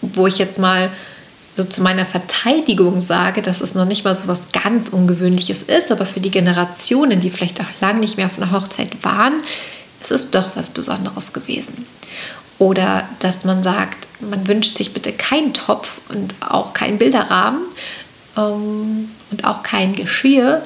[0.00, 0.90] wo ich jetzt mal
[1.50, 5.90] so zu meiner Verteidigung sage, dass es noch nicht mal so was ganz Ungewöhnliches ist,
[5.92, 9.34] aber für die Generationen, die vielleicht auch lange nicht mehr auf einer Hochzeit waren,
[10.02, 11.86] es ist doch was Besonderes gewesen.
[12.58, 17.62] Oder dass man sagt, man wünscht sich bitte keinen Topf und auch keinen Bilderrahmen,
[18.36, 20.62] ähm, und auch kein Geschirr,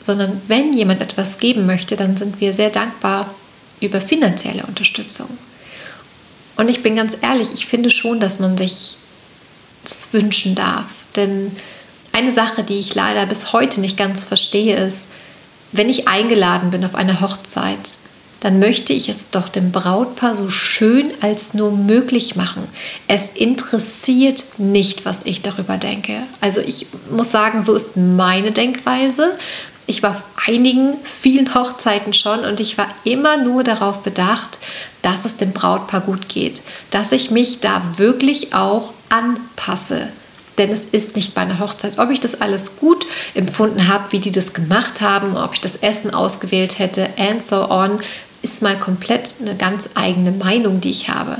[0.00, 3.34] sondern wenn jemand etwas geben möchte, dann sind wir sehr dankbar
[3.80, 5.28] über finanzielle Unterstützung.
[6.56, 8.96] Und ich bin ganz ehrlich, ich finde schon, dass man sich
[9.84, 10.86] das wünschen darf.
[11.14, 11.52] Denn
[12.12, 15.08] eine Sache, die ich leider bis heute nicht ganz verstehe, ist,
[15.72, 17.98] wenn ich eingeladen bin auf eine Hochzeit,
[18.40, 22.62] dann möchte ich es doch dem Brautpaar so schön als nur möglich machen.
[23.08, 26.22] Es interessiert nicht, was ich darüber denke.
[26.40, 29.32] Also ich muss sagen, so ist meine Denkweise.
[29.86, 34.58] Ich war auf einigen, vielen Hochzeiten schon und ich war immer nur darauf bedacht,
[35.02, 40.08] dass es dem Brautpaar gut geht, dass ich mich da wirklich auch anpasse.
[40.58, 41.98] Denn es ist nicht meine Hochzeit.
[41.98, 45.76] Ob ich das alles gut empfunden habe, wie die das gemacht haben, ob ich das
[45.76, 47.98] Essen ausgewählt hätte, and so on,
[48.46, 51.38] ist mal komplett eine ganz eigene Meinung, die ich habe.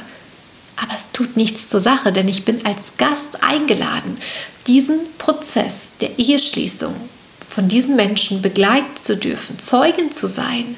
[0.77, 4.19] Aber es tut nichts zur Sache, denn ich bin als Gast eingeladen,
[4.66, 6.95] diesen Prozess der Eheschließung
[7.49, 10.75] von diesen Menschen begleiten zu dürfen, Zeugen zu sein.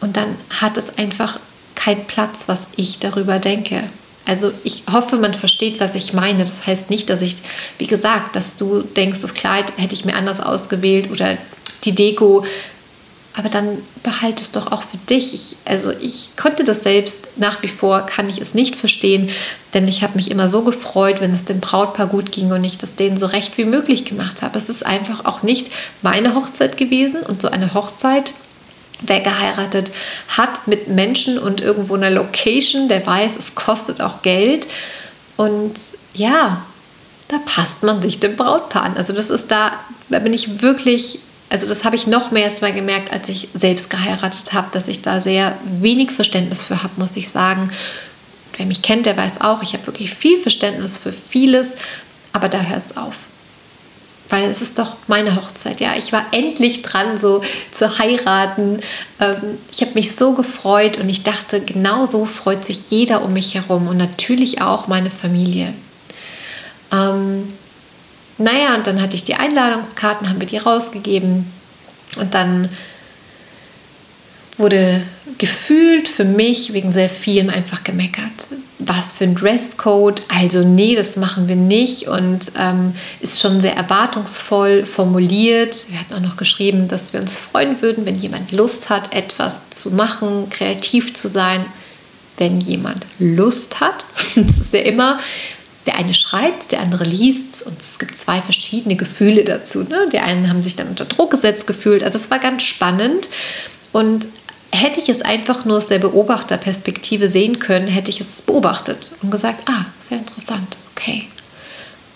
[0.00, 1.40] Und dann hat es einfach
[1.74, 3.82] keinen Platz, was ich darüber denke.
[4.24, 6.38] Also ich hoffe, man versteht, was ich meine.
[6.38, 7.36] Das heißt nicht, dass ich,
[7.78, 11.36] wie gesagt, dass du denkst, das Kleid hätte ich mir anders ausgewählt oder
[11.84, 12.44] die Deko
[13.36, 15.34] aber dann behalte es doch auch für dich.
[15.34, 19.28] Ich, also ich konnte das selbst, nach wie vor kann ich es nicht verstehen,
[19.74, 22.78] denn ich habe mich immer so gefreut, wenn es dem Brautpaar gut ging und ich
[22.78, 24.56] das denen so recht wie möglich gemacht habe.
[24.56, 25.70] Es ist einfach auch nicht
[26.00, 28.32] meine Hochzeit gewesen und so eine Hochzeit,
[29.02, 29.92] wer geheiratet
[30.28, 34.66] hat mit Menschen und irgendwo einer Location, der weiß, es kostet auch Geld
[35.36, 35.74] und
[36.14, 36.64] ja,
[37.28, 38.96] da passt man sich dem Brautpaar an.
[38.96, 39.72] Also das ist da,
[40.08, 41.18] da bin ich wirklich
[41.48, 44.88] also das habe ich noch mehr erst mal gemerkt, als ich selbst geheiratet habe, dass
[44.88, 47.70] ich da sehr wenig Verständnis für habe, muss ich sagen.
[48.56, 51.72] Wer mich kennt, der weiß auch, ich habe wirklich viel Verständnis für vieles,
[52.32, 53.16] aber da hört es auf.
[54.28, 55.80] weil es ist doch meine Hochzeit.
[55.80, 58.80] Ja, ich war endlich dran, so zu heiraten.
[59.20, 63.32] Ähm, ich habe mich so gefreut und ich dachte, genau so freut sich jeder um
[63.32, 65.72] mich herum und natürlich auch meine Familie.
[66.92, 67.52] Ähm,
[68.38, 71.50] naja, und dann hatte ich die Einladungskarten, haben wir die rausgegeben
[72.16, 72.68] und dann
[74.58, 75.02] wurde
[75.38, 78.48] gefühlt für mich wegen sehr vielem einfach gemeckert.
[78.78, 80.22] Was für ein Dresscode?
[80.28, 85.90] Also nee, das machen wir nicht und ähm, ist schon sehr erwartungsvoll formuliert.
[85.90, 89.68] Wir hatten auch noch geschrieben, dass wir uns freuen würden, wenn jemand Lust hat, etwas
[89.70, 91.64] zu machen, kreativ zu sein.
[92.38, 94.04] Wenn jemand Lust hat,
[94.36, 95.18] das ist ja immer,
[95.86, 99.84] der eine schreibt, der andere liest und es gibt zwei verschiedene Gefühle dazu.
[99.84, 100.08] Ne?
[100.12, 102.02] Die einen haben sich dann unter Druck gesetzt gefühlt.
[102.02, 103.28] Also es war ganz spannend
[103.92, 104.26] und
[104.72, 109.30] hätte ich es einfach nur aus der Beobachterperspektive sehen können, hätte ich es beobachtet und
[109.30, 111.28] gesagt, ah, sehr interessant, okay.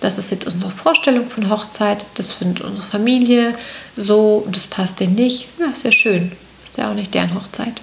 [0.01, 3.55] Das ist jetzt unsere Vorstellung von Hochzeit, das findet unsere Familie
[3.97, 5.49] so und das passt denen nicht.
[5.59, 6.33] Ja, sehr schön.
[6.65, 7.83] Ist ja auch nicht deren Hochzeit.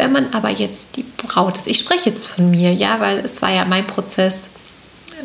[0.00, 3.42] Wenn man aber jetzt die Braut ist, ich spreche jetzt von mir, ja, weil es
[3.42, 4.48] war ja mein Prozess.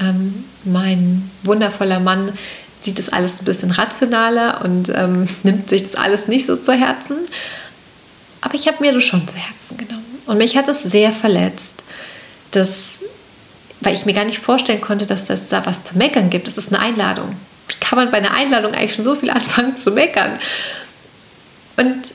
[0.01, 2.33] Ähm, mein wundervoller Mann
[2.81, 6.73] sieht das alles ein bisschen rationaler und ähm, nimmt sich das alles nicht so zu
[6.73, 7.15] Herzen.
[8.41, 10.19] Aber ich habe mir das schon zu Herzen genommen.
[10.25, 11.85] Und mich hat es sehr verletzt,
[12.51, 12.99] dass,
[13.79, 16.49] weil ich mir gar nicht vorstellen konnte, dass das da was zu meckern gibt.
[16.49, 17.33] Das ist eine Einladung.
[17.69, 20.37] Wie kann man bei einer Einladung eigentlich schon so viel anfangen zu meckern?
[21.77, 22.11] Und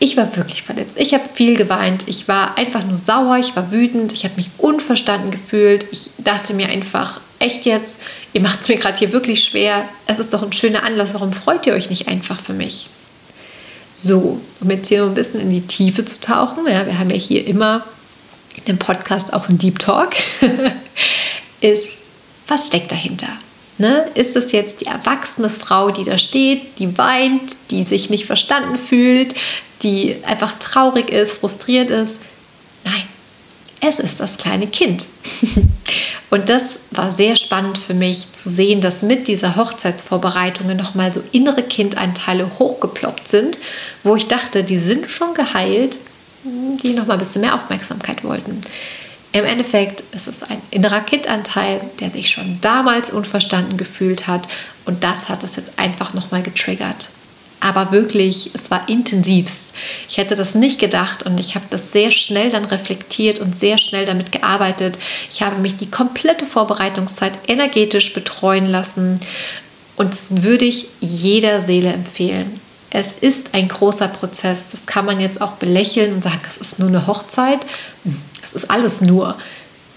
[0.00, 0.96] ich war wirklich verletzt.
[0.98, 2.06] Ich habe viel geweint.
[2.06, 3.38] Ich war einfach nur sauer.
[3.38, 4.12] Ich war wütend.
[4.12, 5.86] Ich habe mich unverstanden gefühlt.
[5.90, 8.00] Ich dachte mir einfach, echt jetzt,
[8.32, 9.88] ihr macht es mir gerade hier wirklich schwer.
[10.06, 11.14] Es ist doch ein schöner Anlass.
[11.14, 12.88] Warum freut ihr euch nicht einfach für mich?
[13.92, 16.66] So, um jetzt hier ein bisschen in die Tiefe zu tauchen.
[16.68, 17.84] Ja, wir haben ja hier immer
[18.54, 20.10] in dem Podcast auch einen Deep Talk.
[21.60, 21.88] ist,
[22.46, 23.28] was steckt dahinter?
[23.78, 24.08] Ne?
[24.14, 28.76] Ist es jetzt die erwachsene Frau, die da steht, die weint, die sich nicht verstanden
[28.76, 29.34] fühlt,
[29.82, 32.20] die einfach traurig ist, frustriert ist.
[32.84, 33.04] Nein,
[33.80, 35.06] es ist das kleine Kind.
[36.30, 41.22] Und das war sehr spannend für mich zu sehen, dass mit dieser Hochzeitsvorbereitungen nochmal so
[41.32, 43.58] innere Kindeinteile hochgeploppt sind,
[44.02, 45.98] wo ich dachte, die sind schon geheilt,
[46.44, 48.60] die nochmal ein bisschen mehr Aufmerksamkeit wollten.
[49.32, 54.48] Im Endeffekt ist es ein innerer Kindanteil, der sich schon damals unverstanden gefühlt hat
[54.84, 57.10] und das hat es jetzt einfach nochmal getriggert
[57.60, 59.74] aber wirklich, es war intensivst.
[60.08, 63.78] Ich hätte das nicht gedacht und ich habe das sehr schnell dann reflektiert und sehr
[63.78, 64.98] schnell damit gearbeitet.
[65.30, 69.20] Ich habe mich die komplette Vorbereitungszeit energetisch betreuen lassen
[69.96, 72.60] und das würde ich jeder Seele empfehlen.
[72.90, 74.70] Es ist ein großer Prozess.
[74.70, 77.66] Das kann man jetzt auch belächeln und sagen, das ist nur eine Hochzeit.
[78.52, 79.36] Das ist alles nur.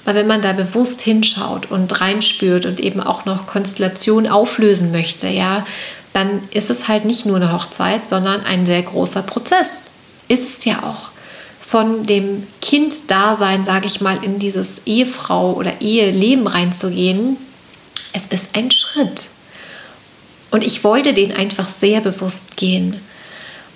[0.03, 5.27] Aber wenn man da bewusst hinschaut und reinspürt und eben auch noch Konstellationen auflösen möchte,
[5.27, 5.65] ja,
[6.13, 9.85] dann ist es halt nicht nur eine Hochzeit, sondern ein sehr großer Prozess.
[10.27, 11.11] Ist es ja auch.
[11.65, 17.37] Von dem Kind-Dasein, sage ich mal, in dieses Ehefrau- oder Eheleben reinzugehen,
[18.11, 19.27] es ist ein Schritt.
[20.49, 22.99] Und ich wollte den einfach sehr bewusst gehen.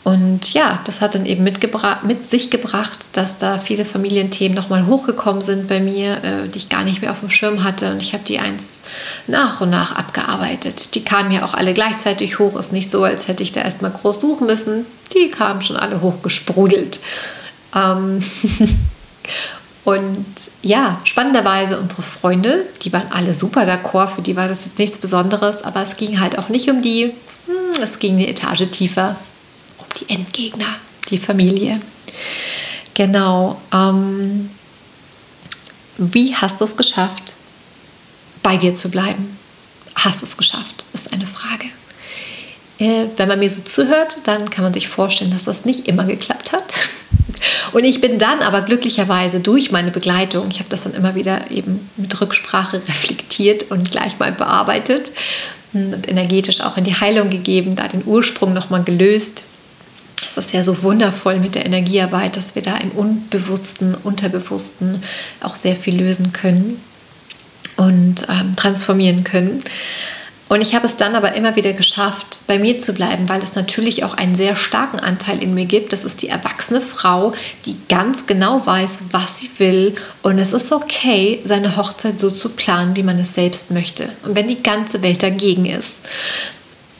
[0.05, 5.41] Und ja, das hat dann eben mit sich gebracht, dass da viele Familienthemen nochmal hochgekommen
[5.41, 7.91] sind bei mir, äh, die ich gar nicht mehr auf dem Schirm hatte.
[7.91, 8.83] Und ich habe die eins
[9.25, 10.93] nach und nach abgearbeitet.
[10.93, 12.55] Die kamen ja auch alle gleichzeitig hoch.
[12.55, 14.85] Ist nicht so, als hätte ich da erstmal groß suchen müssen.
[15.15, 16.99] Die kamen schon alle hochgesprudelt.
[17.73, 18.19] Ähm
[19.85, 20.25] und
[20.61, 24.09] ja, spannenderweise unsere Freunde, die waren alle super d'accord.
[24.09, 25.63] Für die war das jetzt nichts Besonderes.
[25.63, 27.05] Aber es ging halt auch nicht um die.
[27.47, 29.15] Hm, es ging eine Etage tiefer
[29.99, 30.75] die Endgegner,
[31.09, 31.79] die Familie.
[32.93, 33.61] Genau.
[33.73, 34.49] Ähm,
[35.97, 37.35] wie hast du es geschafft,
[38.43, 39.37] bei dir zu bleiben?
[39.95, 40.85] Hast du es geschafft?
[40.93, 41.65] Ist eine Frage.
[42.77, 46.05] Äh, wenn man mir so zuhört, dann kann man sich vorstellen, dass das nicht immer
[46.05, 46.73] geklappt hat.
[47.71, 51.49] Und ich bin dann aber glücklicherweise durch meine Begleitung, ich habe das dann immer wieder
[51.51, 55.11] eben mit Rücksprache reflektiert und gleich mal bearbeitet
[55.73, 59.43] und energetisch auch in die Heilung gegeben, da den Ursprung nochmal gelöst,
[60.35, 65.01] das ist ja so wundervoll mit der Energiearbeit, dass wir da im Unbewussten, Unterbewussten
[65.41, 66.81] auch sehr viel lösen können
[67.77, 69.63] und ähm, transformieren können.
[70.47, 73.55] Und ich habe es dann aber immer wieder geschafft, bei mir zu bleiben, weil es
[73.55, 75.91] natürlich auch einen sehr starken Anteil in mir gibt.
[75.91, 77.33] Das ist die erwachsene Frau,
[77.65, 79.95] die ganz genau weiß, was sie will.
[80.21, 84.09] Und es ist okay, seine Hochzeit so zu planen, wie man es selbst möchte.
[84.23, 85.95] Und wenn die ganze Welt dagegen ist.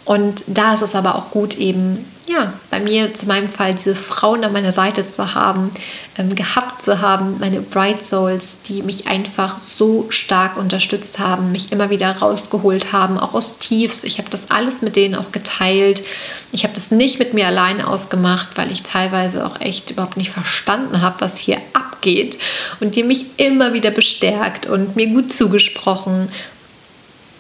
[0.06, 3.95] Und da ist es aber auch gut, eben, ja, bei mir zu meinem Fall diese
[3.95, 5.72] Frauen an meiner Seite zu haben,
[6.18, 11.72] ähm, gehabt zu haben, meine Bright Souls, die mich einfach so stark unterstützt haben, mich
[11.72, 14.03] immer wieder rausgeholt haben, auch aus Tiefs.
[14.03, 16.03] Ich habe das alles mit denen auch geteilt.
[16.51, 20.32] Ich habe das nicht mit mir alleine ausgemacht, weil ich teilweise auch echt überhaupt nicht
[20.32, 22.38] verstanden habe, was hier abgeht.
[22.80, 26.30] Und die mich immer wieder bestärkt und mir gut zugesprochen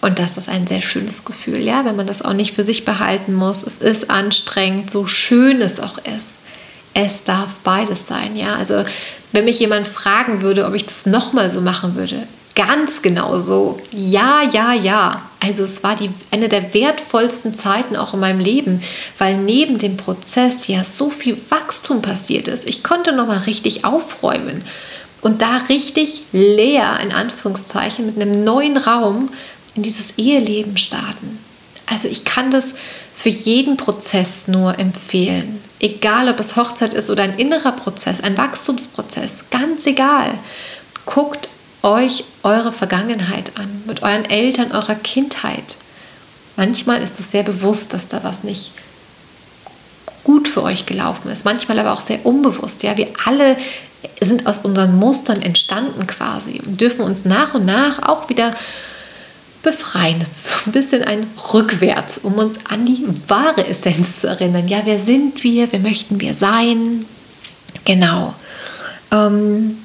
[0.05, 2.85] und das ist ein sehr schönes Gefühl, ja, wenn man das auch nicht für sich
[2.85, 3.63] behalten muss.
[3.63, 6.41] Es ist anstrengend, so schön es auch ist.
[6.93, 8.55] Es darf beides sein, ja.
[8.55, 8.83] Also
[9.31, 13.81] wenn mich jemand fragen würde, ob ich das nochmal so machen würde, ganz genau so.
[13.95, 15.23] Ja, ja, ja.
[15.39, 18.83] Also es war die, eine der wertvollsten Zeiten auch in meinem Leben,
[19.17, 22.69] weil neben dem Prozess ja so viel Wachstum passiert ist.
[22.69, 24.63] Ich konnte nochmal richtig aufräumen
[25.21, 29.29] und da richtig leer, in Anführungszeichen, mit einem neuen Raum
[29.75, 31.39] in dieses Eheleben starten.
[31.85, 32.73] Also ich kann das
[33.15, 35.61] für jeden Prozess nur empfehlen.
[35.79, 40.33] Egal, ob es Hochzeit ist oder ein innerer Prozess, ein Wachstumsprozess, ganz egal.
[41.05, 41.49] Guckt
[41.83, 45.75] euch eure Vergangenheit an, mit euren Eltern, eurer Kindheit.
[46.55, 48.71] Manchmal ist es sehr bewusst, dass da was nicht
[50.23, 52.81] gut für euch gelaufen ist, manchmal aber auch sehr unbewusst.
[52.81, 53.57] Ja, wir alle
[54.19, 58.51] sind aus unseren Mustern entstanden quasi und dürfen uns nach und nach auch wieder
[59.65, 60.19] befreien.
[60.19, 64.69] Das ist so ein bisschen ein Rückwärts, um uns an die wahre Essenz zu erinnern.
[64.69, 65.71] Ja, wer sind wir?
[65.73, 67.05] Wer möchten wir sein?
[67.83, 68.33] Genau.
[69.11, 69.79] Ähm,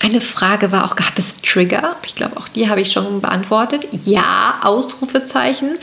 [0.00, 1.96] eine Frage war auch, gab es Trigger?
[2.04, 3.86] Ich glaube, auch die habe ich schon beantwortet.
[4.04, 5.78] Ja, Ausrufezeichen.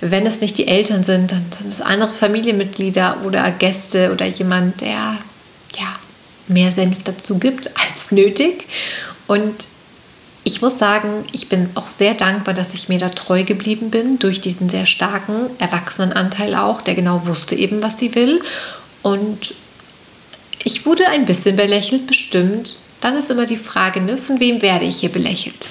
[0.00, 4.82] Wenn es nicht die Eltern sind, dann sind es andere Familienmitglieder oder Gäste oder jemand,
[4.82, 5.16] der
[5.76, 5.96] ja,
[6.46, 8.66] mehr Senf dazu gibt als nötig.
[9.26, 9.66] Und
[10.44, 14.18] ich muss sagen, ich bin auch sehr dankbar, dass ich mir da treu geblieben bin,
[14.18, 18.42] durch diesen sehr starken Erwachsenenanteil auch, der genau wusste eben, was sie will.
[19.02, 19.54] Und
[20.62, 22.76] ich wurde ein bisschen belächelt, bestimmt.
[23.00, 25.68] Dann ist immer die Frage, ne, von wem werde ich hier belächelt?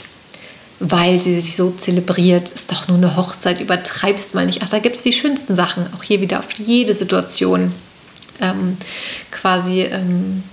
[0.80, 4.62] Weil sie sich so zelebriert, ist doch nur eine Hochzeit, übertreibst mal nicht.
[4.64, 7.72] Ach, da gibt es die schönsten Sachen, auch hier wieder auf jede Situation
[8.42, 8.78] ähm,
[9.32, 10.44] quasi ähm,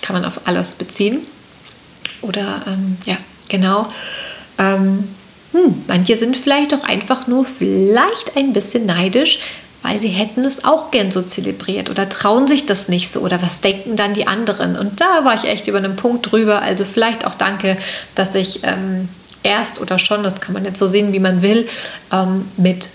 [0.00, 1.20] kann man auf alles beziehen.
[2.22, 3.16] Oder ähm, ja,
[3.50, 3.86] Genau.
[4.58, 5.04] Ähm,
[5.52, 9.40] hm, manche sind vielleicht auch einfach nur vielleicht ein bisschen neidisch,
[9.82, 13.42] weil sie hätten es auch gern so zelebriert oder trauen sich das nicht so oder
[13.42, 14.76] was denken dann die anderen.
[14.76, 16.62] Und da war ich echt über einen Punkt drüber.
[16.62, 17.76] Also vielleicht auch danke,
[18.14, 19.08] dass ich ähm,
[19.42, 21.66] erst oder schon, das kann man jetzt so sehen, wie man will,
[22.12, 22.88] ähm, mit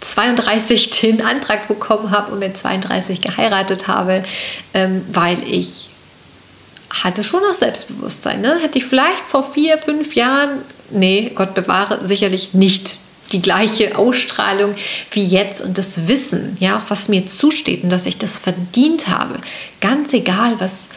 [0.00, 4.22] 32 den Antrag bekommen habe und mit 32 geheiratet habe,
[4.72, 5.88] ähm, weil ich
[6.90, 8.40] hatte schon auch Selbstbewusstsein.
[8.40, 8.58] Ne?
[8.60, 10.60] Hätte ich vielleicht vor vier, fünf Jahren,
[10.90, 12.96] nee, Gott bewahre, sicherlich nicht
[13.32, 14.74] die gleiche Ausstrahlung
[15.10, 19.08] wie jetzt und das Wissen, ja, auch was mir zusteht und dass ich das verdient
[19.08, 19.34] habe.
[19.80, 20.88] Ganz egal, was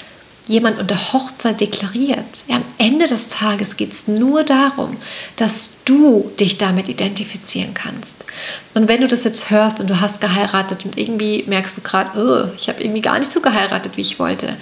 [0.48, 2.44] jemand unter Hochzeit deklariert.
[2.48, 4.98] Ja, am Ende des Tages geht es nur darum,
[5.36, 8.26] dass du dich damit identifizieren kannst.
[8.74, 12.12] Und wenn du das jetzt hörst und du hast geheiratet und irgendwie merkst du gerade,
[12.18, 14.58] oh, ich habe irgendwie gar nicht so geheiratet, wie ich wollte,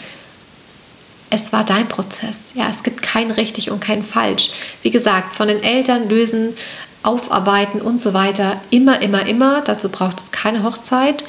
[1.30, 2.54] es war dein Prozess.
[2.56, 4.52] Ja, es gibt kein richtig und kein falsch.
[4.82, 6.56] Wie gesagt, von den Eltern lösen,
[7.04, 8.60] aufarbeiten und so weiter.
[8.70, 9.62] Immer, immer, immer.
[9.62, 11.24] Dazu braucht es keine Hochzeit.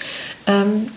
[0.47, 0.89] Ähm,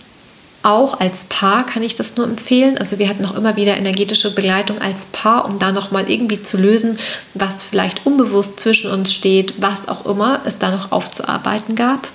[0.64, 2.78] auch als Paar kann ich das nur empfehlen.
[2.78, 6.58] Also wir hatten auch immer wieder energetische Begleitung als Paar, um da nochmal irgendwie zu
[6.58, 6.98] lösen,
[7.34, 12.08] was vielleicht unbewusst zwischen uns steht, was auch immer es da noch aufzuarbeiten gab.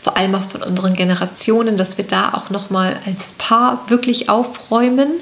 [0.00, 5.12] Vor allem auch von unseren Generationen, dass wir da auch nochmal als Paar wirklich aufräumen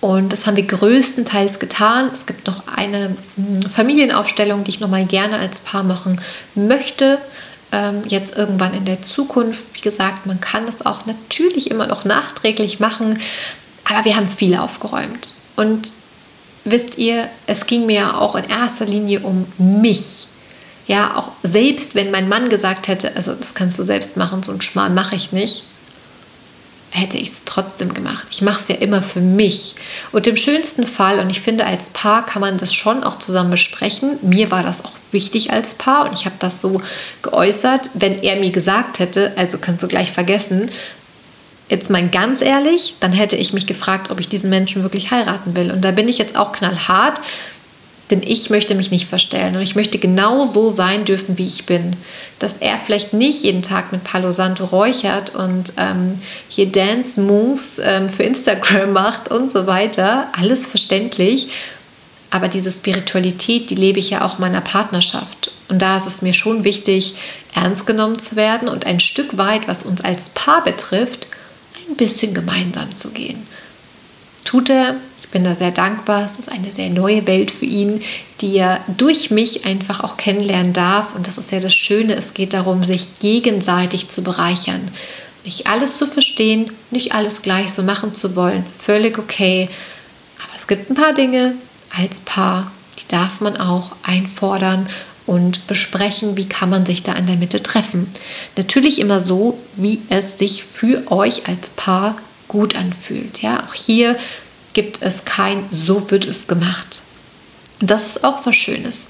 [0.00, 2.10] und das haben wir größtenteils getan.
[2.12, 6.20] Es gibt noch eine hm, Familienaufstellung, die ich noch mal gerne als Paar machen
[6.54, 7.18] möchte.
[7.72, 9.74] Ähm, jetzt irgendwann in der Zukunft.
[9.74, 13.20] Wie gesagt, man kann das auch natürlich immer noch nachträglich machen.
[13.84, 15.32] Aber wir haben viel aufgeräumt.
[15.56, 15.92] Und
[16.64, 20.26] wisst ihr, es ging mir auch in erster Linie um mich.
[20.86, 24.50] Ja, auch selbst wenn mein Mann gesagt hätte, also das kannst du selbst machen, so
[24.50, 25.62] ein Schmarrn mache ich nicht,
[26.90, 28.26] hätte ich es trotzdem gemacht.
[28.30, 29.74] Ich mache es ja immer für mich.
[30.12, 33.50] Und im schönsten Fall, und ich finde, als Paar kann man das schon auch zusammen
[33.50, 34.18] besprechen.
[34.22, 36.82] Mir war das auch wichtig als Paar und ich habe das so
[37.22, 37.90] geäußert.
[37.94, 40.70] Wenn er mir gesagt hätte, also kannst du gleich vergessen,
[41.68, 45.54] jetzt mal ganz ehrlich, dann hätte ich mich gefragt, ob ich diesen Menschen wirklich heiraten
[45.54, 45.70] will.
[45.70, 47.20] Und da bin ich jetzt auch knallhart.
[48.10, 51.66] Denn ich möchte mich nicht verstellen und ich möchte genau so sein dürfen, wie ich
[51.66, 51.94] bin.
[52.38, 57.80] Dass er vielleicht nicht jeden Tag mit Palo Santo räuchert und ähm, hier Dance Moves
[57.82, 60.28] ähm, für Instagram macht und so weiter.
[60.32, 61.48] Alles verständlich.
[62.30, 65.50] Aber diese Spiritualität, die lebe ich ja auch in meiner Partnerschaft.
[65.68, 67.14] Und da ist es mir schon wichtig,
[67.54, 71.28] ernst genommen zu werden und ein Stück weit, was uns als Paar betrifft,
[71.88, 73.46] ein bisschen gemeinsam zu gehen.
[74.44, 78.02] Tut er, ich bin da sehr dankbar, es ist eine sehr neue Welt für ihn,
[78.40, 81.14] die er durch mich einfach auch kennenlernen darf.
[81.14, 84.80] Und das ist ja das Schöne, es geht darum, sich gegenseitig zu bereichern.
[85.44, 89.68] Nicht alles zu verstehen, nicht alles gleich so machen zu wollen, völlig okay.
[90.42, 91.54] Aber es gibt ein paar Dinge
[91.96, 94.88] als Paar, die darf man auch einfordern
[95.26, 98.10] und besprechen, wie kann man sich da in der Mitte treffen.
[98.56, 102.16] Natürlich immer so, wie es sich für euch als Paar
[102.48, 103.40] gut anfühlt.
[103.42, 104.16] Ja, auch hier
[104.72, 107.02] gibt es kein so wird es gemacht.
[107.80, 109.08] Und das ist auch was Schönes.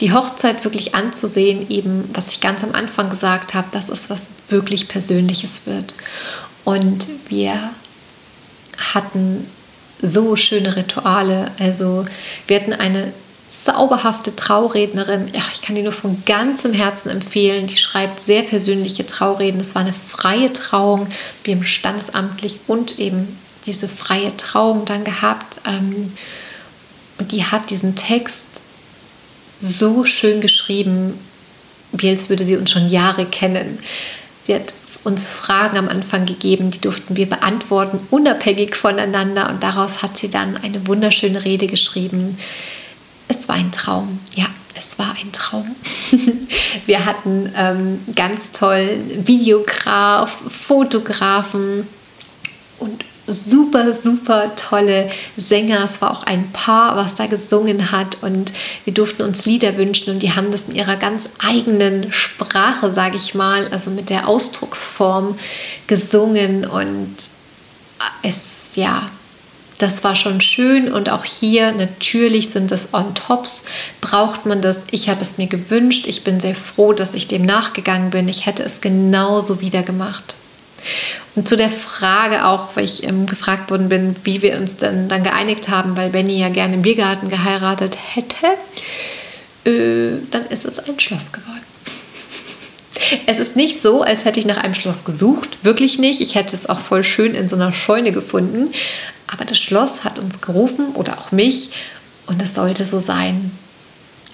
[0.00, 4.28] Die Hochzeit wirklich anzusehen, eben was ich ganz am Anfang gesagt habe, dass es was
[4.48, 5.94] wirklich Persönliches wird.
[6.64, 7.70] Und wir
[8.94, 9.46] hatten
[10.02, 11.50] so schöne Rituale.
[11.58, 12.04] Also
[12.46, 13.12] wir hatten eine
[13.50, 15.28] zauberhafte Traurednerin.
[15.34, 17.66] Ja, ich kann die nur von ganzem Herzen empfehlen.
[17.66, 19.60] Die schreibt sehr persönliche Traureden.
[19.60, 21.08] Es war eine freie Trauung.
[21.44, 25.60] Wir haben standesamtlich und eben diese freie Trauung dann gehabt.
[25.66, 26.12] Ähm,
[27.18, 28.62] und die hat diesen Text
[29.60, 31.18] so schön geschrieben,
[31.92, 33.78] wie als würde sie uns schon Jahre kennen.
[34.46, 34.72] Sie hat
[35.04, 39.48] uns Fragen am Anfang gegeben, die durften wir beantworten, unabhängig voneinander.
[39.50, 42.38] Und daraus hat sie dann eine wunderschöne Rede geschrieben,
[43.28, 44.18] es war ein Traum.
[44.34, 44.46] Ja,
[44.76, 45.76] es war ein Traum.
[46.86, 51.86] Wir hatten ähm, ganz toll Videograf, Fotografen
[52.78, 55.84] und super, super tolle Sänger.
[55.84, 58.52] Es war auch ein Paar, was da gesungen hat und
[58.84, 63.16] wir durften uns Lieder wünschen und die haben das in ihrer ganz eigenen Sprache, sage
[63.16, 65.38] ich mal, also mit der Ausdrucksform
[65.86, 67.16] gesungen und
[68.22, 69.10] es, ja,
[69.78, 73.64] das war schon schön und auch hier natürlich sind es On-Tops.
[74.02, 74.80] Braucht man das?
[74.90, 76.06] Ich habe es mir gewünscht.
[76.06, 78.28] Ich bin sehr froh, dass ich dem nachgegangen bin.
[78.28, 80.36] Ich hätte es genauso wieder gemacht.
[81.36, 85.08] Und zu der Frage auch, weil ich ähm, gefragt worden bin, wie wir uns denn
[85.08, 88.46] dann geeinigt haben, weil Benny ja gerne im Biergarten geheiratet hätte,
[89.64, 91.60] äh, dann ist es ein Schloss geworden.
[93.26, 95.58] Es ist nicht so, als hätte ich nach einem Schloss gesucht.
[95.62, 96.20] Wirklich nicht.
[96.20, 98.72] Ich hätte es auch voll schön in so einer Scheune gefunden.
[99.26, 101.70] Aber das Schloss hat uns gerufen oder auch mich
[102.26, 103.52] und es sollte so sein.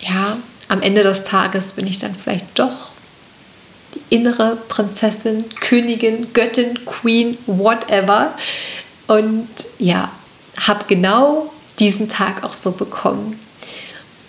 [0.00, 0.38] Ja,
[0.68, 2.92] am Ende des Tages bin ich dann vielleicht doch
[3.96, 8.34] die innere Prinzessin, Königin, Göttin, Queen, whatever.
[9.06, 10.10] Und ja,
[10.66, 13.38] habe genau diesen Tag auch so bekommen.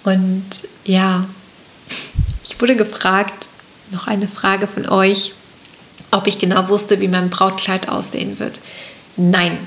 [0.04, 0.46] Und
[0.86, 1.26] ja,
[2.44, 3.50] ich wurde gefragt,
[3.92, 5.34] noch eine Frage von euch,
[6.12, 8.62] ob ich genau wusste, wie mein Brautkleid aussehen wird.
[9.16, 9.58] Nein,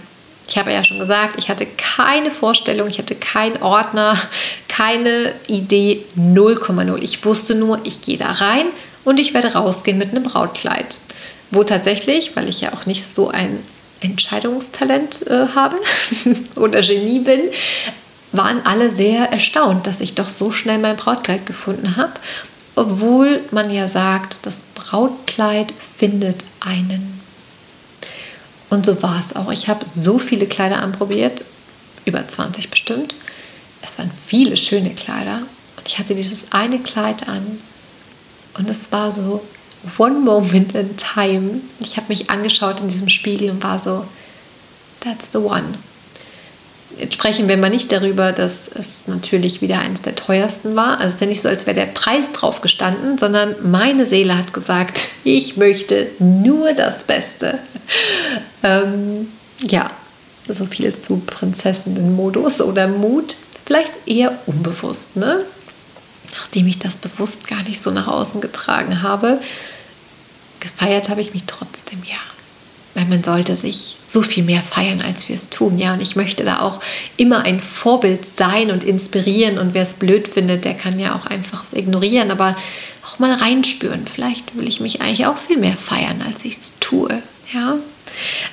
[0.49, 4.19] ich habe ja schon gesagt, ich hatte keine Vorstellung, ich hatte keinen Ordner,
[4.69, 6.99] keine Idee, 0,0.
[7.03, 8.67] Ich wusste nur, ich gehe da rein
[9.05, 10.99] und ich werde rausgehen mit einem Brautkleid.
[11.51, 13.59] Wo tatsächlich, weil ich ja auch nicht so ein
[14.01, 15.77] Entscheidungstalent äh, habe
[16.57, 17.41] oder Genie bin,
[18.33, 22.13] waren alle sehr erstaunt, dass ich doch so schnell mein Brautkleid gefunden habe,
[22.77, 27.21] obwohl man ja sagt, das Brautkleid findet einen.
[28.71, 29.51] Und so war es auch.
[29.51, 31.45] Ich habe so viele Kleider anprobiert,
[32.05, 33.17] über 20 bestimmt.
[33.83, 35.43] Es waren viele schöne Kleider.
[35.77, 37.61] Und ich hatte dieses eine Kleid an.
[38.61, 39.43] Und es war so
[39.97, 41.63] one moment in time.
[41.79, 44.05] Ich habe mich angeschaut in diesem Spiegel und war so,
[45.01, 45.65] that's the one.
[46.99, 50.99] Jetzt sprechen wir mal nicht darüber, dass es natürlich wieder eines der teuersten war.
[50.99, 54.37] Also es ist ja nicht so, als wäre der Preis drauf gestanden, sondern meine Seele
[54.37, 57.59] hat gesagt, ich möchte nur das Beste.
[58.63, 59.29] Ähm,
[59.63, 59.91] ja,
[60.47, 63.35] so viel zu Prinzessinnen-Modus oder Mut.
[63.65, 65.47] Vielleicht eher unbewusst, ne?
[66.35, 69.41] Nachdem ich das bewusst gar nicht so nach außen getragen habe,
[70.61, 72.19] gefeiert habe ich mich trotzdem, ja.
[72.95, 75.95] Weil man sollte sich so viel mehr feiern, als wir es tun, ja.
[75.95, 76.81] Und ich möchte da auch
[77.17, 79.59] immer ein Vorbild sein und inspirieren.
[79.59, 82.57] Und wer es blöd findet, der kann ja auch einfach es ignorieren, aber
[83.07, 84.07] auch mal reinspüren.
[84.07, 87.23] Vielleicht will ich mich eigentlich auch viel mehr feiern, als ich es tue,
[87.53, 87.77] ja.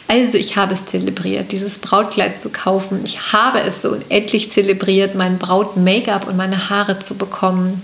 [0.08, 3.02] Also ich habe es zelebriert, dieses Brautkleid zu kaufen.
[3.04, 7.82] Ich habe es so unendlich zelebriert, mein Braut-Make-up und meine Haare zu bekommen.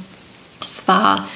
[0.64, 1.28] Es war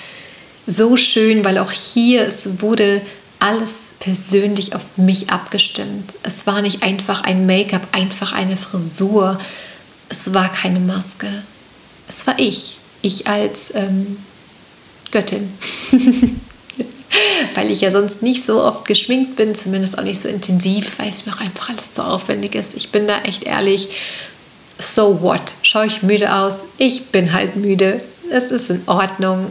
[0.65, 3.01] so schön, weil auch hier es wurde
[3.39, 6.15] alles persönlich auf mich abgestimmt.
[6.23, 9.39] Es war nicht einfach ein Make-up, einfach eine Frisur.
[10.09, 11.27] Es war keine Maske.
[12.07, 12.79] Es war ich.
[13.01, 14.17] Ich als ähm,
[15.11, 15.53] Göttin.
[17.55, 21.09] weil ich ja sonst nicht so oft geschminkt bin, zumindest auch nicht so intensiv, weil
[21.09, 22.75] es mir auch einfach alles zu aufwendig ist.
[22.75, 23.89] Ich bin da echt ehrlich,
[24.77, 25.53] so what?
[25.61, 26.65] Schaue ich müde aus?
[26.77, 28.01] Ich bin halt müde.
[28.29, 29.47] Es ist in Ordnung.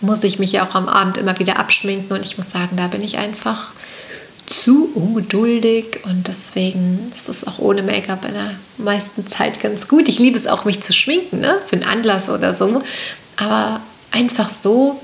[0.00, 2.88] muss ich mich ja auch am Abend immer wieder abschminken und ich muss sagen, da
[2.88, 3.72] bin ich einfach
[4.46, 10.08] zu ungeduldig und deswegen ist es auch ohne Make-up in der meisten Zeit ganz gut.
[10.08, 11.56] Ich liebe es auch, mich zu schminken, ne?
[11.66, 12.82] für einen Anlass oder so,
[13.36, 13.80] aber
[14.10, 15.00] einfach so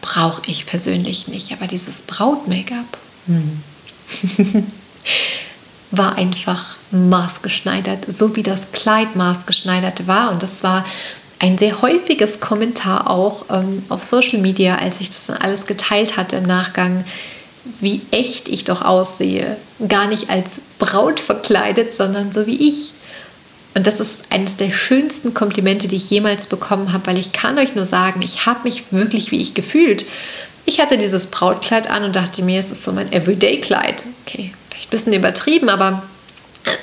[0.00, 1.52] brauche ich persönlich nicht.
[1.52, 3.62] Aber dieses Braut-Make-up hm.
[5.90, 10.84] war einfach maßgeschneidert, so wie das Kleid maßgeschneidert war und das war
[11.38, 16.16] ein sehr häufiges Kommentar auch ähm, auf Social Media, als ich das dann alles geteilt
[16.16, 17.02] hatte im Nachgang,
[17.80, 19.56] wie echt ich doch aussehe.
[19.88, 22.92] Gar nicht als Braut verkleidet, sondern so wie ich.
[23.74, 27.58] Und das ist eines der schönsten Komplimente, die ich jemals bekommen habe, weil ich kann
[27.58, 30.06] euch nur sagen, ich habe mich wirklich wie ich gefühlt.
[30.66, 34.04] Ich hatte dieses Brautkleid an und dachte mir, es ist so mein Everyday-Kleid.
[34.26, 36.02] Okay, vielleicht ein bisschen übertrieben, aber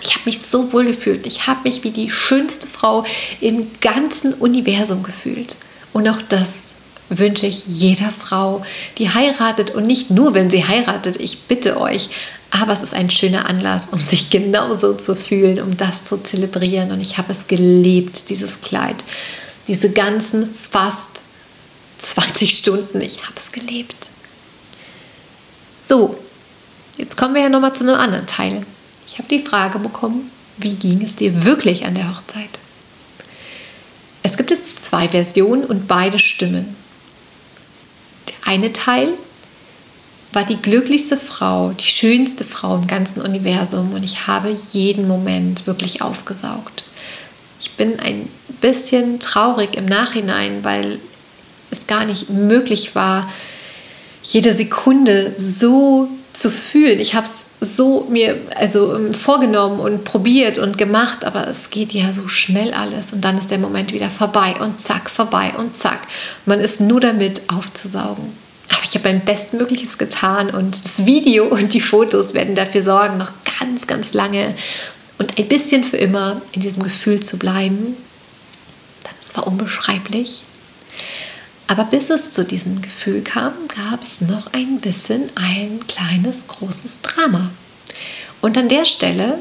[0.01, 1.27] ich habe mich so wohl gefühlt.
[1.27, 3.05] Ich habe mich wie die schönste Frau
[3.41, 5.57] im ganzen Universum gefühlt.
[5.93, 6.75] Und auch das
[7.09, 8.65] wünsche ich jeder Frau,
[8.97, 11.17] die heiratet und nicht nur, wenn sie heiratet.
[11.17, 12.09] Ich bitte euch.
[12.49, 16.91] Aber es ist ein schöner Anlass, um sich genauso zu fühlen, um das zu zelebrieren.
[16.91, 19.03] Und ich habe es gelebt, dieses Kleid.
[19.67, 21.23] Diese ganzen fast
[21.99, 23.01] 20 Stunden.
[23.01, 24.11] Ich habe es gelebt.
[25.81, 26.17] So,
[26.97, 28.65] jetzt kommen wir ja nochmal zu einem anderen Teil.
[29.05, 32.49] Ich habe die Frage bekommen, wie ging es dir wirklich an der Hochzeit?
[34.23, 36.75] Es gibt jetzt zwei Versionen und beide stimmen.
[38.27, 39.13] Der eine Teil
[40.33, 45.67] war die glücklichste Frau, die schönste Frau im ganzen Universum und ich habe jeden Moment
[45.67, 46.83] wirklich aufgesaugt.
[47.59, 48.29] Ich bin ein
[48.61, 50.99] bisschen traurig im Nachhinein, weil
[51.71, 53.29] es gar nicht möglich war,
[54.21, 56.99] jede Sekunde so zu fühlen.
[56.99, 61.91] Ich habe es so mir also ähm, vorgenommen und probiert und gemacht, aber es geht
[61.91, 65.75] ja so schnell alles und dann ist der Moment wieder vorbei und zack, vorbei und
[65.75, 66.01] zack.
[66.45, 68.46] Man ist nur damit aufzusaugen.
[68.77, 73.17] Aber ich habe mein Bestmögliches getan und das Video und die Fotos werden dafür sorgen,
[73.17, 74.55] noch ganz, ganz lange
[75.17, 77.97] und ein bisschen für immer in diesem Gefühl zu bleiben.
[79.19, 80.43] Das war unbeschreiblich.
[81.67, 87.01] Aber bis es zu diesem Gefühl kam, gab es noch ein bisschen ein kleines, großes
[87.01, 87.51] Drama.
[88.39, 89.39] Und an der Stelle,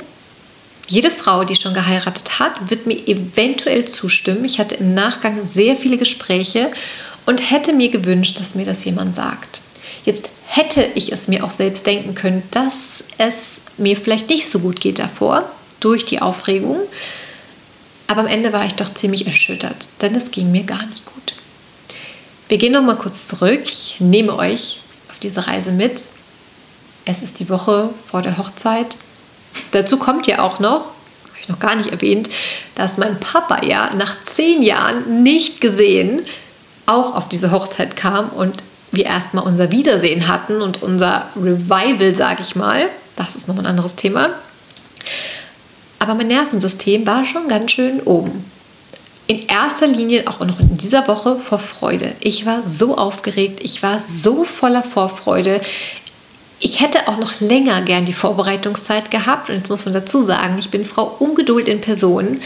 [0.89, 4.45] jede Frau, die schon geheiratet hat, wird mir eventuell zustimmen.
[4.45, 6.71] Ich hatte im Nachgang sehr viele Gespräche
[7.27, 9.61] und hätte mir gewünscht, dass mir das jemand sagt.
[10.05, 14.61] Jetzt hätte ich es mir auch selbst denken können, dass es mir vielleicht nicht so
[14.61, 15.45] gut geht davor,
[15.81, 16.79] durch die Aufregung.
[18.07, 21.35] Aber am Ende war ich doch ziemlich erschüttert, denn es ging mir gar nicht gut.
[22.49, 23.63] Wir gehen noch mal kurz zurück.
[23.65, 26.09] Ich nehme euch auf diese Reise mit.
[27.05, 28.97] Es ist die Woche vor der Hochzeit.
[29.73, 32.31] Dazu kommt ja auch noch, habe ich noch gar nicht erwähnt,
[32.77, 36.23] dass mein Papa ja nach zehn Jahren nicht gesehen
[36.87, 38.63] auch auf diese Hochzeit kam und
[38.93, 42.89] wir erstmal unser Wiedersehen hatten und unser Revival, sage ich mal.
[43.17, 44.31] Das ist noch ein anderes Thema.
[45.99, 48.45] Aber mein Nervensystem war schon ganz schön oben
[49.27, 52.15] in erster Linie auch noch in dieser Woche vor Freude.
[52.21, 55.61] Ich war so aufgeregt, ich war so voller Vorfreude.
[56.61, 59.51] Ich hätte auch noch länger gern die Vorbereitungszeit gehabt.
[59.51, 62.41] Und jetzt muss man dazu sagen, ich bin Frau Ungeduld in Person.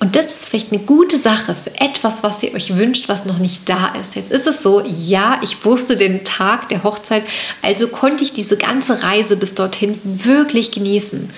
[0.00, 3.38] Und das ist vielleicht eine gute Sache für etwas, was ihr euch wünscht, was noch
[3.38, 4.14] nicht da ist.
[4.14, 7.24] Jetzt ist es so, ja, ich wusste den Tag der Hochzeit,
[7.62, 11.30] also konnte ich diese ganze Reise bis dorthin wirklich genießen.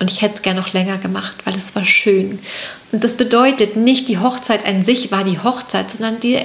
[0.00, 2.40] Und ich hätte es gerne noch länger gemacht, weil es war schön.
[2.92, 6.38] Und das bedeutet nicht, die Hochzeit an sich war die Hochzeit, sondern die,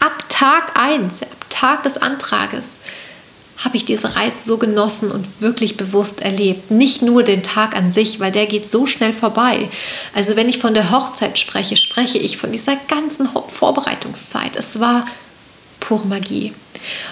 [0.00, 2.73] ab Tag 1, ab Tag des Antrages,
[3.56, 6.70] habe ich diese Reise so genossen und wirklich bewusst erlebt.
[6.70, 9.68] Nicht nur den Tag an sich, weil der geht so schnell vorbei.
[10.12, 14.56] Also wenn ich von der Hochzeit spreche, spreche ich von dieser ganzen Vorbereitungszeit.
[14.56, 15.06] Es war
[15.78, 16.52] pure Magie.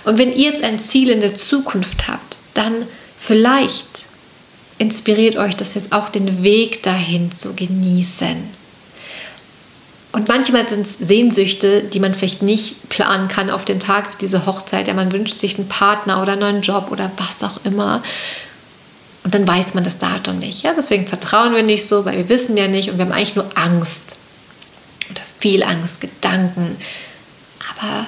[0.04, 2.86] Und wenn ihr jetzt ein Ziel in der Zukunft habt, dann
[3.16, 4.06] vielleicht
[4.78, 8.61] inspiriert euch das jetzt auch, den Weg dahin zu genießen.
[10.12, 14.44] Und manchmal sind es Sehnsüchte, die man vielleicht nicht planen kann auf den Tag dieser
[14.44, 14.86] Hochzeit.
[14.86, 18.02] Ja, man wünscht sich einen Partner oder einen neuen Job oder was auch immer.
[19.24, 20.64] Und dann weiß man das Datum nicht.
[20.64, 20.74] Ja?
[20.76, 23.56] Deswegen vertrauen wir nicht so, weil wir wissen ja nicht und wir haben eigentlich nur
[23.56, 24.16] Angst.
[25.10, 26.76] Oder viel Angst, Gedanken.
[27.70, 28.06] Aber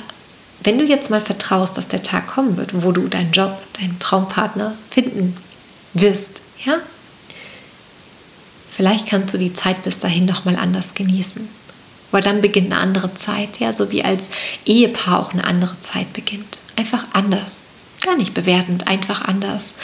[0.63, 3.99] wenn du jetzt mal vertraust, dass der Tag kommen wird, wo du deinen Job, deinen
[3.99, 5.37] Traumpartner finden
[5.95, 6.75] wirst, ja?
[8.71, 11.49] Vielleicht kannst du die Zeit bis dahin noch mal anders genießen.
[12.15, 14.31] Weil dann beginnt eine andere Zeit, ja, so wie als
[14.65, 16.61] Ehepaar auch eine andere Zeit beginnt.
[16.77, 17.65] Einfach anders.
[18.03, 19.75] Gar nicht bewertend, einfach anders.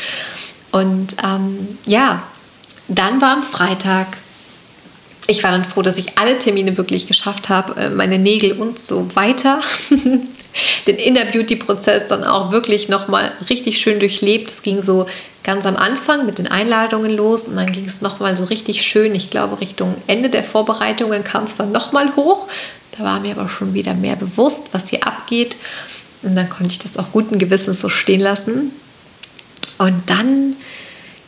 [0.71, 2.23] Und ähm, ja,
[2.87, 4.17] dann war am Freitag
[5.27, 8.79] ich war dann froh, dass ich alle Termine wirklich geschafft habe, äh, meine Nägel und
[8.79, 9.61] so weiter.
[10.87, 14.51] Den Inner Beauty Prozess dann auch wirklich nochmal richtig schön durchlebt.
[14.51, 15.07] Es ging so
[15.43, 19.15] ganz am Anfang mit den Einladungen los und dann ging es nochmal so richtig schön.
[19.15, 22.49] Ich glaube, Richtung Ende der Vorbereitungen kam es dann nochmal hoch.
[22.97, 25.57] Da war mir aber schon wieder mehr bewusst, was hier abgeht.
[26.23, 28.73] Und dann konnte ich das auch guten Gewissens so stehen lassen.
[29.79, 30.57] Und dann,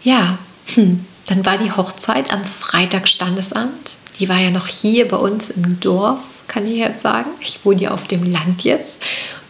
[0.03, 0.39] ja,
[0.75, 3.97] hm, dann war die Hochzeit am Freitag Standesamt.
[4.19, 6.21] Die war ja noch hier bei uns im Dorf,
[6.53, 7.31] kann ich jetzt sagen.
[7.41, 9.03] Ich wohne ja auf dem Land jetzt.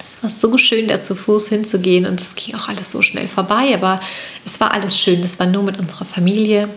[0.05, 3.29] Es war so schön, da zu Fuß hinzugehen und es ging auch alles so schnell
[3.29, 4.01] vorbei, aber
[4.45, 5.23] es war alles schön.
[5.23, 6.69] Es war nur mit unserer Familie.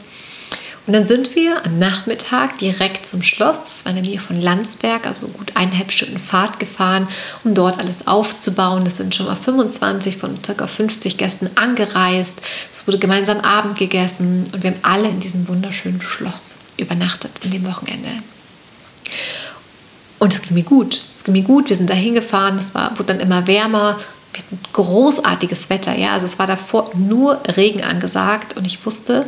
[0.87, 3.63] Und dann sind wir am Nachmittag direkt zum Schloss.
[3.63, 7.07] Das war in der Nähe von Landsberg, also gut eineinhalb Stunden Fahrt gefahren,
[7.43, 8.83] um dort alles aufzubauen.
[8.85, 10.67] Es sind schon mal 25 von ca.
[10.67, 12.41] 50 Gästen angereist.
[12.71, 17.49] Es wurde gemeinsam Abend gegessen und wir haben alle in diesem wunderschönen Schloss übernachtet an
[17.49, 18.09] dem Wochenende.
[20.19, 21.03] Und es ging mir gut.
[21.13, 21.69] Es ging mir gut.
[21.69, 22.57] Wir sind da hingefahren.
[22.57, 23.97] Es war, wurde dann immer wärmer.
[24.33, 25.97] Wir hatten großartiges Wetter.
[25.97, 26.13] Ja?
[26.13, 28.57] Also es war davor nur Regen angesagt.
[28.57, 29.27] Und ich wusste,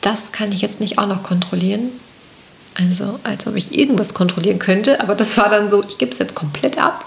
[0.00, 1.90] das kann ich jetzt nicht auch noch kontrollieren.
[2.74, 5.00] Also, als ob ich irgendwas kontrollieren könnte.
[5.00, 7.04] Aber das war dann so, ich gebe es jetzt komplett ab.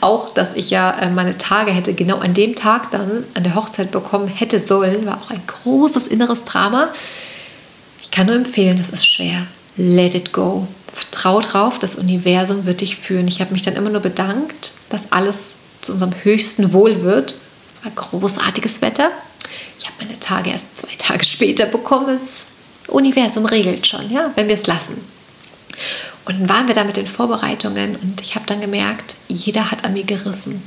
[0.00, 3.54] Auch, dass ich ja äh, meine Tage hätte genau an dem Tag dann an der
[3.54, 6.88] Hochzeit bekommen hätte sollen, war auch ein großes inneres Drama.
[8.02, 9.46] Ich kann nur empfehlen, das ist schwer.
[9.76, 10.66] Let it go.
[10.92, 13.26] Vertrau drauf, das Universum wird dich führen.
[13.26, 17.34] Ich habe mich dann immer nur bedankt, dass alles zu unserem höchsten Wohl wird.
[17.72, 19.10] Es war großartiges Wetter.
[19.78, 22.06] Ich habe meine Tage erst zwei Tage später bekommen.
[22.06, 22.44] Das
[22.86, 25.00] Universum regelt schon, ja, wenn wir es lassen.
[26.26, 29.84] Und dann waren wir da mit den Vorbereitungen und ich habe dann gemerkt, jeder hat
[29.84, 30.62] an mir gerissen.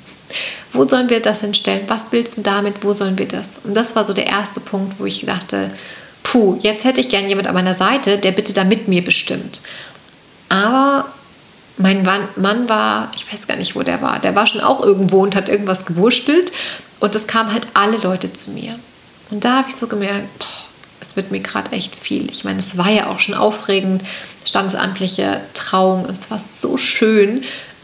[0.74, 1.86] Wo sollen wir das hinstellen?
[1.88, 2.84] Was willst du damit?
[2.84, 3.62] Wo sollen wir das?
[3.64, 5.72] Und das war so der erste Punkt, wo ich dachte,
[6.24, 9.62] puh, jetzt hätte ich gern jemand an meiner Seite, der bitte da mit mir bestimmt.
[10.50, 11.08] Aber
[11.78, 12.04] mein
[12.36, 15.36] Mann war, ich weiß gar nicht, wo der war, der war schon auch irgendwo und
[15.36, 16.52] hat irgendwas gewurstelt
[17.00, 18.80] und es kamen halt alle Leute zu mir.
[19.30, 20.46] Und da habe ich so gemerkt, boah,
[21.00, 22.32] es wird mir gerade echt viel.
[22.32, 24.04] Ich meine, es war ja auch schon aufregend,
[24.46, 27.44] standesamtliche Trauung, es war so schön,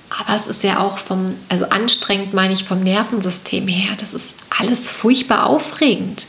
[0.10, 4.36] aber es ist ja auch vom, also anstrengend meine ich vom Nervensystem her, das ist
[4.60, 6.28] alles furchtbar aufregend.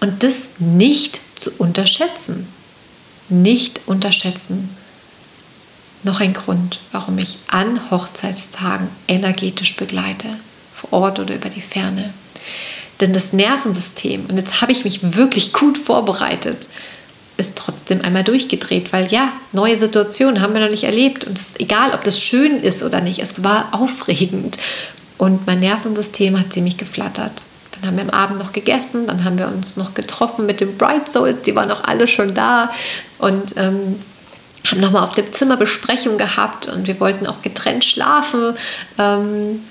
[0.00, 2.48] Und das nicht zu unterschätzen.
[3.28, 4.68] Nicht unterschätzen.
[6.02, 10.28] Noch ein Grund, warum ich an Hochzeitstagen energetisch begleite,
[10.74, 12.12] vor Ort oder über die Ferne.
[13.00, 16.68] Denn das Nervensystem, und jetzt habe ich mich wirklich gut vorbereitet,
[17.36, 21.48] ist trotzdem einmal durchgedreht, weil ja, neue Situationen haben wir noch nicht erlebt und es
[21.48, 24.58] ist egal, ob das schön ist oder nicht, es war aufregend
[25.16, 27.44] und mein Nervensystem hat ziemlich geflattert.
[27.80, 30.76] Dann haben wir am Abend noch gegessen, dann haben wir uns noch getroffen mit den
[30.76, 32.70] Bright Souls, die waren noch alle schon da
[33.18, 34.02] und ähm,
[34.70, 38.54] haben nochmal auf dem Zimmer Besprechung gehabt und wir wollten auch getrennt schlafen.
[38.98, 39.64] Ähm,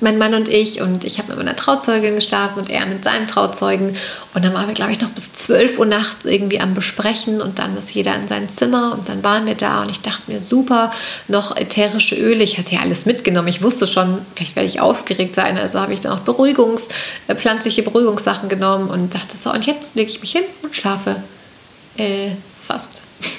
[0.00, 3.26] mein Mann und ich und ich habe mit meiner Trauzeugin geschlafen und er mit seinem
[3.26, 3.96] Trauzeugen
[4.34, 7.58] und dann waren wir, glaube ich, noch bis 12 Uhr nachts irgendwie am Besprechen und
[7.58, 10.40] dann ist jeder in sein Zimmer und dann waren wir da und ich dachte mir,
[10.40, 10.90] super,
[11.28, 15.34] noch ätherische Öle, ich hatte ja alles mitgenommen, ich wusste schon, vielleicht werde ich aufgeregt
[15.34, 16.88] sein, also habe ich dann auch Beruhigungs-,
[17.28, 21.16] äh, pflanzliche Beruhigungssachen genommen und dachte so, und jetzt lege ich mich hin und schlafe.
[21.96, 22.30] Äh,
[22.66, 23.02] fast.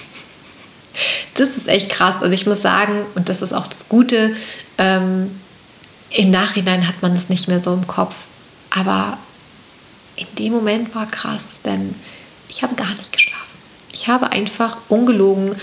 [1.35, 2.23] Das ist echt krass.
[2.23, 4.35] Also ich muss sagen, und das ist auch das Gute,
[4.79, 5.29] ähm,
[6.09, 8.15] im Nachhinein hat man es nicht mehr so im Kopf.
[8.69, 9.17] Aber
[10.15, 11.95] in dem Moment war krass, denn
[12.49, 13.45] ich habe gar nicht geschlafen.
[13.91, 15.55] Ich habe einfach ungelogen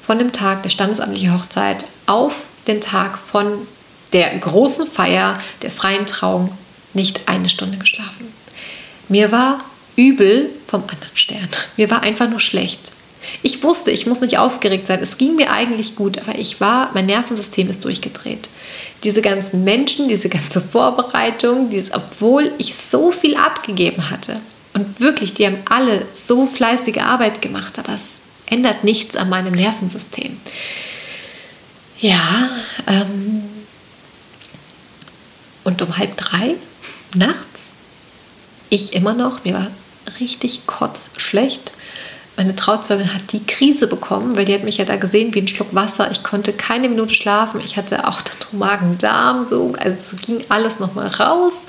[0.00, 3.66] von dem Tag der standesamtlichen Hochzeit auf den Tag von
[4.12, 6.56] der großen Feier der freien Trauung
[6.94, 8.32] nicht eine Stunde geschlafen.
[9.08, 9.58] Mir war
[9.96, 11.48] übel vom anderen Stern.
[11.76, 12.92] Mir war einfach nur schlecht.
[13.42, 15.00] Ich wusste, ich muss nicht aufgeregt sein.
[15.02, 18.48] Es ging mir eigentlich gut, aber ich war, mein Nervensystem ist durchgedreht
[19.04, 24.40] diese ganzen Menschen, diese ganze Vorbereitung, dieses, obwohl ich so viel abgegeben hatte.
[24.74, 29.54] Und wirklich, die haben alle so fleißige Arbeit gemacht, aber es ändert nichts an meinem
[29.54, 30.38] Nervensystem.
[32.00, 32.50] Ja,
[32.86, 33.42] ähm,
[35.64, 36.56] und um halb drei
[37.14, 37.72] nachts,
[38.68, 39.70] ich immer noch, mir war
[40.20, 41.72] richtig kotzschlecht.
[42.36, 45.48] Meine Trauzeugin hat die Krise bekommen, weil die hat mich ja da gesehen wie ein
[45.48, 46.10] Schluck Wasser.
[46.10, 47.60] Ich konnte keine Minute schlafen.
[47.60, 48.20] Ich hatte auch
[48.52, 51.66] Magen-Darm, so, also ging alles nochmal raus.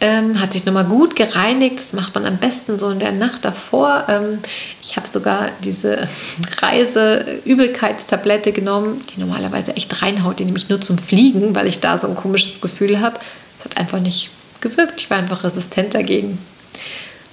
[0.00, 1.78] Ähm, hat sich nochmal gut gereinigt.
[1.78, 4.04] Das macht man am besten so in der Nacht davor.
[4.08, 4.38] Ähm,
[4.82, 6.08] ich habe sogar diese
[6.60, 10.38] Reise-Übelkeitstablette genommen, die normalerweise echt reinhaut.
[10.38, 13.18] Die nehme ich nur zum Fliegen, weil ich da so ein komisches Gefühl habe.
[13.58, 14.30] Es hat einfach nicht
[14.60, 15.00] gewirkt.
[15.00, 16.38] Ich war einfach resistent dagegen.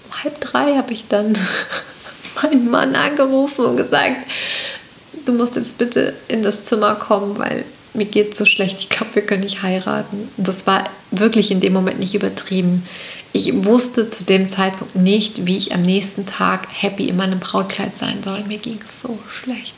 [0.05, 1.33] Um halb drei habe ich dann
[2.43, 4.27] meinen Mann angerufen und gesagt,
[5.25, 9.15] du musst jetzt bitte in das Zimmer kommen, weil mir geht so schlecht, ich glaube,
[9.15, 10.29] wir können nicht heiraten.
[10.37, 12.85] Das war wirklich in dem Moment nicht übertrieben.
[13.33, 17.97] Ich wusste zu dem Zeitpunkt nicht, wie ich am nächsten Tag happy in meinem Brautkleid
[17.97, 18.43] sein soll.
[18.45, 19.75] Mir ging es so schlecht.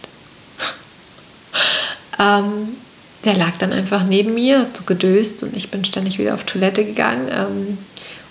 [2.19, 2.75] ähm,
[3.25, 6.85] der lag dann einfach neben mir, so gedöst und ich bin ständig wieder auf Toilette
[6.85, 7.27] gegangen.
[7.31, 7.77] Ähm,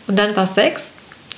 [0.06, 0.93] und dann war es sechs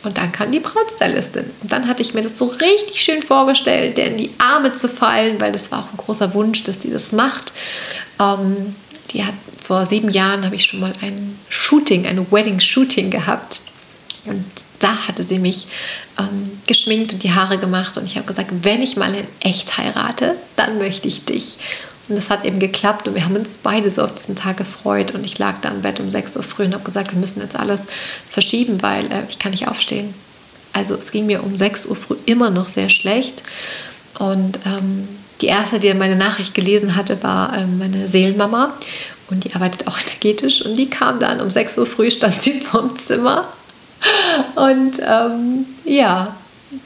[0.07, 1.45] und dann kam die Brautstylistin.
[1.63, 4.89] Und dann hatte ich mir das so richtig schön vorgestellt, der in die Arme zu
[4.89, 7.53] fallen, weil das war auch ein großer Wunsch, dass die das macht.
[8.21, 8.75] Ähm,
[9.13, 13.61] die hat vor sieben Jahren habe ich schon mal ein Shooting, ein Wedding-Shooting gehabt.
[14.25, 14.45] Und
[14.79, 15.67] da hatte sie mich
[16.19, 17.97] ähm, geschminkt und die Haare gemacht.
[17.97, 21.59] Und ich habe gesagt, wenn ich mal in echt heirate, dann möchte ich dich.
[22.09, 25.13] Und das hat eben geklappt und wir haben uns beide so auf diesen Tag gefreut.
[25.13, 27.41] Und ich lag da im Bett um 6 Uhr früh und habe gesagt, wir müssen
[27.41, 27.87] jetzt alles
[28.29, 30.15] verschieben, weil äh, ich kann nicht aufstehen.
[30.73, 33.43] Also es ging mir um 6 Uhr früh immer noch sehr schlecht.
[34.19, 35.09] Und ähm,
[35.41, 38.75] die erste, die meine Nachricht gelesen hatte, war ähm, meine Seelenmama.
[39.29, 40.65] Und die arbeitet auch energetisch.
[40.65, 43.49] Und die kam dann um 6 Uhr früh, stand sie vorm Zimmer.
[44.55, 46.37] Und ähm, ja,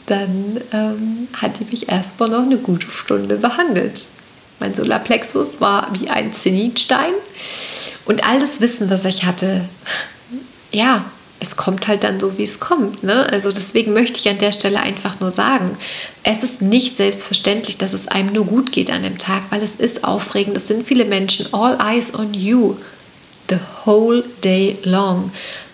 [0.07, 4.07] dann ähm, hat die mich erstmal noch eine gute Stunde behandelt.
[4.61, 7.13] Mein Solarplexus war wie ein Zenitstein
[8.05, 9.65] und all das Wissen, was ich hatte,
[10.71, 11.05] ja,
[11.41, 13.03] es kommt halt dann so, wie es kommt.
[13.03, 13.27] Ne?
[13.33, 15.77] Also deswegen möchte ich an der Stelle einfach nur sagen,
[16.23, 19.77] es ist nicht selbstverständlich, dass es einem nur gut geht an dem Tag, weil es
[19.77, 20.57] ist aufregend.
[20.57, 22.77] Es sind viele Menschen, all eyes on you,
[23.49, 23.57] the
[23.87, 25.33] whole day long.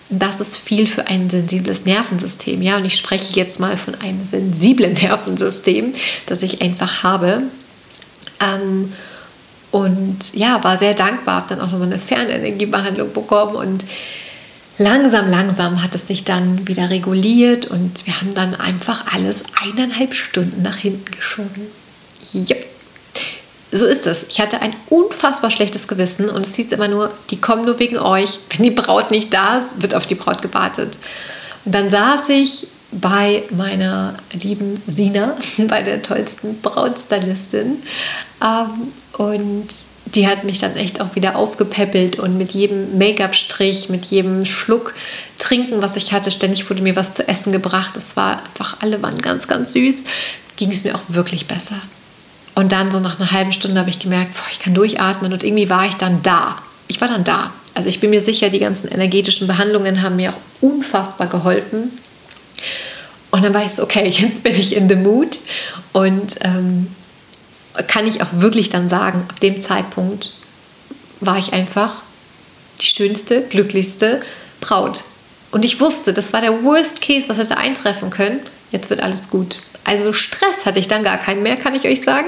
[0.09, 2.61] Das ist viel für ein sensibles Nervensystem.
[2.61, 5.93] Ja, und ich spreche jetzt mal von einem sensiblen Nervensystem,
[6.27, 7.43] das ich einfach habe.
[8.41, 8.93] Ähm,
[9.71, 13.85] und ja, war sehr dankbar, habe dann auch nochmal eine Fernenergiebehandlung bekommen und
[14.77, 20.13] langsam, langsam hat es sich dann wieder reguliert und wir haben dann einfach alles eineinhalb
[20.13, 21.67] Stunden nach hinten geschoben.
[22.33, 22.65] Yep.
[23.71, 24.25] So ist es.
[24.29, 27.97] Ich hatte ein unfassbar schlechtes Gewissen und es hieß immer nur, die kommen nur wegen
[27.97, 28.39] euch.
[28.49, 30.97] Wenn die Braut nicht da ist, wird auf die Braut gewartet.
[31.65, 35.35] Und dann saß ich bei meiner lieben Sina,
[35.67, 37.83] bei der tollsten Brautstylistin.
[38.43, 39.67] Ähm, und
[40.13, 44.93] die hat mich dann echt auch wieder aufgepäppelt und mit jedem Make-up-Strich, mit jedem Schluck
[45.37, 47.95] Trinken, was ich hatte, ständig wurde mir was zu essen gebracht.
[47.95, 50.03] Es war einfach, alle waren ganz, ganz süß.
[50.55, 51.75] Ging es mir auch wirklich besser.
[52.55, 55.43] Und dann so nach einer halben Stunde habe ich gemerkt, boah, ich kann durchatmen und
[55.43, 56.55] irgendwie war ich dann da.
[56.87, 57.51] Ich war dann da.
[57.75, 61.91] Also ich bin mir sicher, die ganzen energetischen Behandlungen haben mir auch unfassbar geholfen.
[63.31, 65.39] Und dann war ich okay, jetzt bin ich in the mood.
[65.93, 66.87] Und ähm,
[67.87, 70.33] kann ich auch wirklich dann sagen, ab dem Zeitpunkt
[71.19, 72.03] war ich einfach
[72.81, 74.21] die schönste, glücklichste
[74.61, 75.03] Braut.
[75.51, 78.39] Und ich wusste, das war der Worst Case, was hätte eintreffen können.
[78.71, 79.59] Jetzt wird alles gut.
[79.87, 82.27] Also Stress hatte ich dann gar keinen mehr, kann ich euch sagen.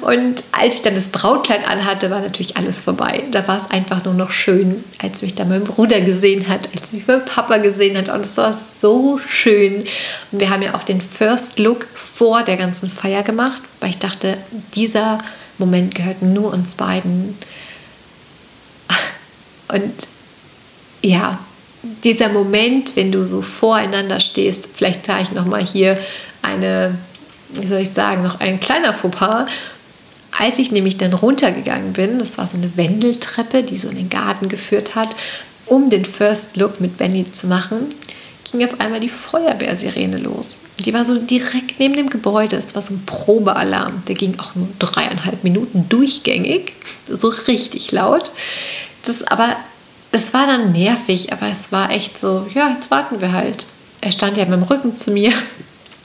[0.00, 3.24] Und als ich dann das Brautkleid anhatte, war natürlich alles vorbei.
[3.32, 6.92] Da war es einfach nur noch schön, als mich dann mein Bruder gesehen hat, als
[6.92, 8.08] mich mein Papa gesehen hat.
[8.08, 9.86] Und es war so schön.
[10.30, 13.98] Und wir haben ja auch den First Look vor der ganzen Feier gemacht, weil ich
[13.98, 14.38] dachte,
[14.76, 15.18] dieser
[15.58, 17.36] Moment gehört nur uns beiden.
[19.66, 19.94] Und
[21.02, 21.40] ja,
[21.82, 25.98] dieser Moment, wenn du so voreinander stehst, vielleicht sage ich nochmal hier
[26.42, 26.96] eine,
[27.50, 29.46] wie soll ich sagen, noch ein kleiner Fauxpas.
[30.38, 34.10] Als ich nämlich dann runtergegangen bin, das war so eine Wendeltreppe, die so in den
[34.10, 35.08] Garten geführt hat,
[35.66, 37.86] um den First Look mit Benny zu machen,
[38.50, 40.62] ging auf einmal die Feuerwehrsirene los.
[40.84, 42.56] Die war so direkt neben dem Gebäude.
[42.56, 44.02] Es war so ein Probealarm.
[44.06, 46.74] Der ging auch nur dreieinhalb Minuten durchgängig,
[47.08, 48.30] so richtig laut.
[49.04, 49.56] Das aber,
[50.12, 53.66] das war dann nervig, aber es war echt so, ja, jetzt warten wir halt.
[54.00, 55.32] Er stand ja mit dem Rücken zu mir,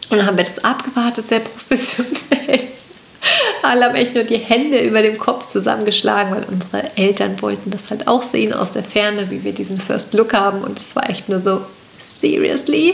[0.10, 2.68] und dann haben wir das abgewartet, sehr professionell.
[3.64, 7.90] Alle haben echt nur die Hände über dem Kopf zusammengeschlagen, weil unsere Eltern wollten das
[7.90, 10.62] halt auch sehen aus der Ferne, wie wir diesen First Look haben.
[10.62, 11.62] Und es war echt nur so,
[12.06, 12.94] seriously?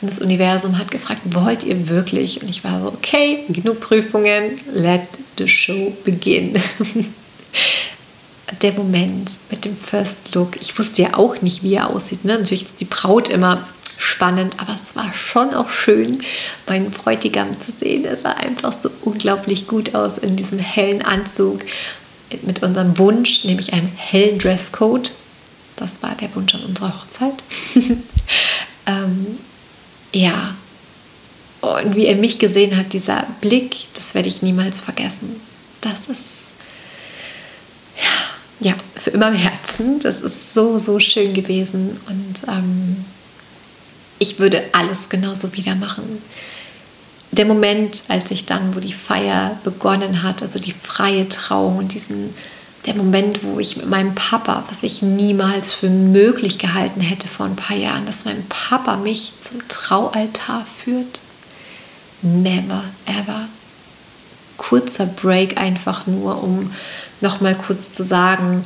[0.00, 2.42] Und das Universum hat gefragt, wollt ihr wirklich?
[2.42, 6.60] Und ich war so, okay, genug Prüfungen, let the show begin.
[8.62, 12.24] der Moment mit dem First Look, ich wusste ja auch nicht, wie er aussieht.
[12.24, 12.38] Ne?
[12.38, 13.66] Natürlich ist die Braut immer
[13.98, 16.22] spannend, aber es war schon auch schön,
[16.66, 18.04] meinen Bräutigam zu sehen.
[18.04, 21.60] Er sah einfach so unglaublich gut aus in diesem hellen Anzug
[22.42, 25.12] mit unserem Wunsch, nämlich einem hellen Dresscode.
[25.76, 27.42] Das war der Wunsch an unserer Hochzeit.
[28.86, 29.38] ähm,
[30.12, 30.54] ja,
[31.60, 35.40] und wie er mich gesehen hat, dieser Blick, das werde ich niemals vergessen.
[35.80, 36.54] Das ist
[37.96, 38.29] ja,
[38.60, 39.98] ja für immer im Herzen.
[40.00, 41.98] Das ist so, so schön gewesen.
[42.08, 43.04] Und ähm,
[44.18, 46.18] ich würde alles genauso wieder machen.
[47.32, 51.94] der Moment, als ich dann, wo die Feier begonnen hat, also die freie Trauung und
[51.94, 52.34] diesen,
[52.86, 57.46] der Moment, wo ich mit meinem Papa, was ich niemals für möglich gehalten hätte vor
[57.46, 61.20] ein paar Jahren, dass mein Papa mich zum Traualtar führt.
[62.22, 63.48] Never ever.
[64.56, 66.70] Kurzer Break einfach nur, um
[67.22, 68.64] nochmal kurz zu sagen,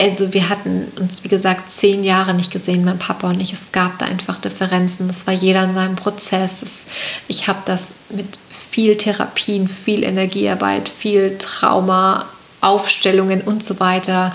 [0.00, 3.52] also wir hatten uns, wie gesagt, zehn Jahre nicht gesehen, mein Papa und ich.
[3.52, 5.10] Es gab da einfach Differenzen.
[5.10, 6.62] Es war jeder in seinem Prozess.
[6.62, 6.86] Es,
[7.28, 12.26] ich habe das mit viel Therapien, viel Energiearbeit, viel Trauma,
[12.62, 14.32] Aufstellungen und so weiter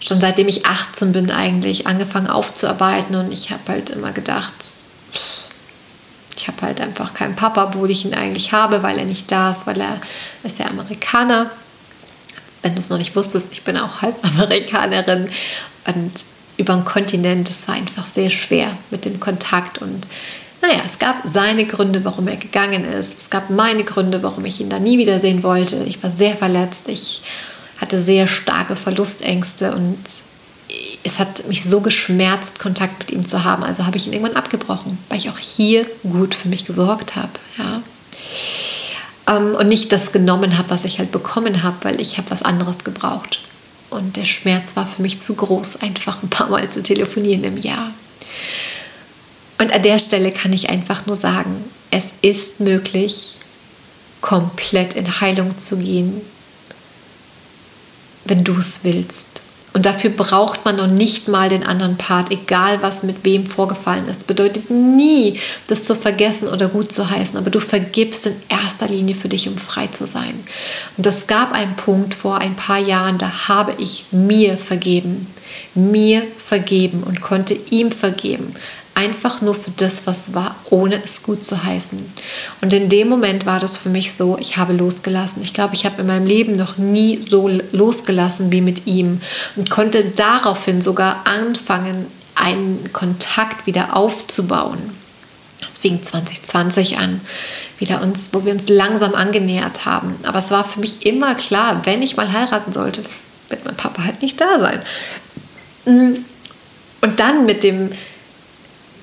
[0.00, 4.54] schon seitdem ich 18 bin eigentlich angefangen aufzuarbeiten und ich habe halt immer gedacht,
[6.36, 9.50] ich habe halt einfach keinen Papa, wo ich ihn eigentlich habe, weil er nicht da
[9.50, 10.00] ist, weil er
[10.44, 11.50] ist ja Amerikaner
[12.68, 15.28] wenn du es noch nicht wusstest, ich bin auch halb Amerikanerin
[15.86, 16.12] und
[16.58, 20.06] über den Kontinent, das war einfach sehr schwer mit dem Kontakt und
[20.60, 23.16] naja, es gab seine Gründe, warum er gegangen ist.
[23.16, 25.84] Es gab meine Gründe, warum ich ihn da nie wiedersehen wollte.
[25.84, 26.88] Ich war sehr verletzt.
[26.88, 27.22] Ich
[27.80, 29.98] hatte sehr starke Verlustängste und
[31.04, 33.62] es hat mich so geschmerzt, Kontakt mit ihm zu haben.
[33.62, 37.30] Also habe ich ihn irgendwann abgebrochen, weil ich auch hier gut für mich gesorgt habe.
[37.56, 37.80] Ja
[39.28, 42.42] ähm, und nicht das genommen habe, was ich halt bekommen habe, weil ich habe was
[42.42, 43.40] anderes gebraucht.
[43.90, 47.56] Und der Schmerz war für mich zu groß, einfach ein paar Mal zu telefonieren im
[47.56, 47.92] Jahr.
[49.58, 53.36] Und an der Stelle kann ich einfach nur sagen, es ist möglich,
[54.20, 56.20] komplett in Heilung zu gehen,
[58.24, 59.42] wenn du es willst.
[59.78, 64.08] Und dafür braucht man noch nicht mal den anderen Part, egal was mit wem vorgefallen
[64.08, 64.26] ist.
[64.26, 69.14] Bedeutet nie, das zu vergessen oder gut zu heißen, aber du vergibst in erster Linie
[69.14, 70.34] für dich, um frei zu sein.
[70.96, 75.28] Und es gab einen Punkt vor ein paar Jahren, da habe ich mir vergeben,
[75.76, 78.56] mir vergeben und konnte ihm vergeben
[78.98, 82.04] einfach nur für das, was war, ohne es gut zu heißen.
[82.60, 85.40] Und in dem Moment war das für mich so, ich habe losgelassen.
[85.40, 89.20] Ich glaube, ich habe in meinem Leben noch nie so losgelassen wie mit ihm
[89.54, 94.80] und konnte daraufhin sogar anfangen, einen Kontakt wieder aufzubauen.
[95.60, 97.20] Das fing 2020 an,
[97.78, 100.16] wieder uns, wo wir uns langsam angenähert haben.
[100.24, 103.04] Aber es war für mich immer klar, wenn ich mal heiraten sollte,
[103.48, 104.82] wird mein Papa halt nicht da sein.
[105.84, 107.90] Und dann mit dem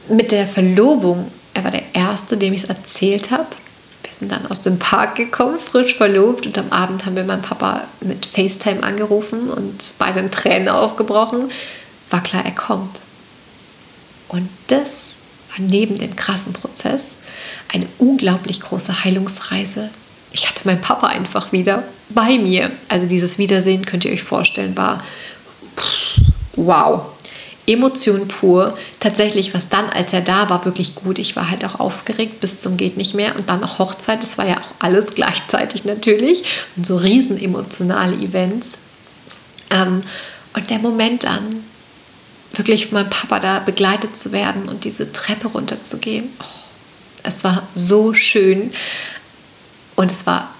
[0.09, 3.47] mit der Verlobung, er war der Erste, dem ich es erzählt habe.
[4.03, 7.41] Wir sind dann aus dem Park gekommen, frisch verlobt und am Abend haben wir meinen
[7.41, 11.49] Papa mit FaceTime angerufen und beide in Tränen ausgebrochen.
[12.09, 13.01] War klar, er kommt.
[14.27, 15.15] Und das
[15.49, 17.17] war neben dem krassen Prozess
[17.73, 19.89] eine unglaublich große Heilungsreise.
[20.31, 22.71] Ich hatte meinen Papa einfach wieder bei mir.
[22.89, 25.03] Also dieses Wiedersehen könnt ihr euch vorstellen, war
[26.55, 27.05] wow.
[27.67, 28.77] Emotion pur.
[28.99, 31.19] Tatsächlich, was dann, als er da war, wirklich gut.
[31.19, 34.21] Ich war halt auch aufgeregt bis zum geht nicht mehr und dann noch Hochzeit.
[34.21, 36.43] Das war ja auch alles gleichzeitig natürlich
[36.75, 38.77] und so riesen emotionale Events.
[39.71, 40.03] Ähm,
[40.53, 41.63] und der Moment dann,
[42.53, 46.29] wirklich von meinem Papa da begleitet zu werden und diese Treppe runterzugehen.
[46.39, 46.45] Oh,
[47.23, 48.71] es war so schön
[49.95, 50.53] und es war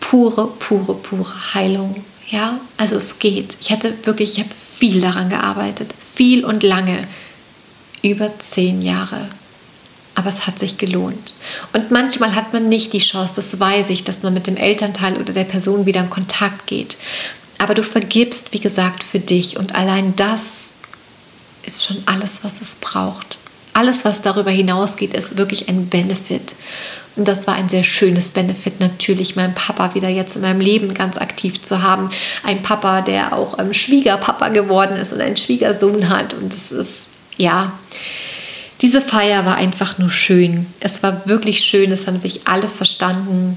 [0.00, 2.04] pure, pure, pure Heilung.
[2.28, 3.56] Ja, also es geht.
[3.60, 7.06] Ich hatte wirklich, ich habe viel daran gearbeitet, viel und lange,
[8.02, 9.28] über zehn Jahre.
[10.14, 11.34] Aber es hat sich gelohnt.
[11.74, 15.18] Und manchmal hat man nicht die Chance, das weiß ich, dass man mit dem Elternteil
[15.18, 16.96] oder der Person wieder in Kontakt geht.
[17.58, 19.58] Aber du vergibst, wie gesagt, für dich.
[19.58, 20.72] Und allein das
[21.64, 23.38] ist schon alles, was es braucht.
[23.74, 26.54] Alles, was darüber hinausgeht, ist wirklich ein Benefit.
[27.16, 30.92] Und das war ein sehr schönes Benefit, natürlich meinen Papa wieder jetzt in meinem Leben
[30.92, 32.10] ganz aktiv zu haben.
[32.42, 36.34] Ein Papa, der auch ähm, Schwiegerpapa geworden ist und einen Schwiegersohn hat.
[36.34, 37.06] Und es ist,
[37.38, 37.72] ja,
[38.82, 40.66] diese Feier war einfach nur schön.
[40.80, 43.56] Es war wirklich schön, es haben sich alle verstanden.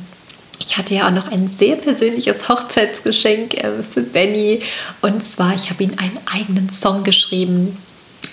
[0.61, 4.61] Ich hatte ja auch noch ein sehr persönliches Hochzeitsgeschenk äh, für Benny.
[5.01, 7.77] Und zwar, ich habe ihm einen eigenen Song geschrieben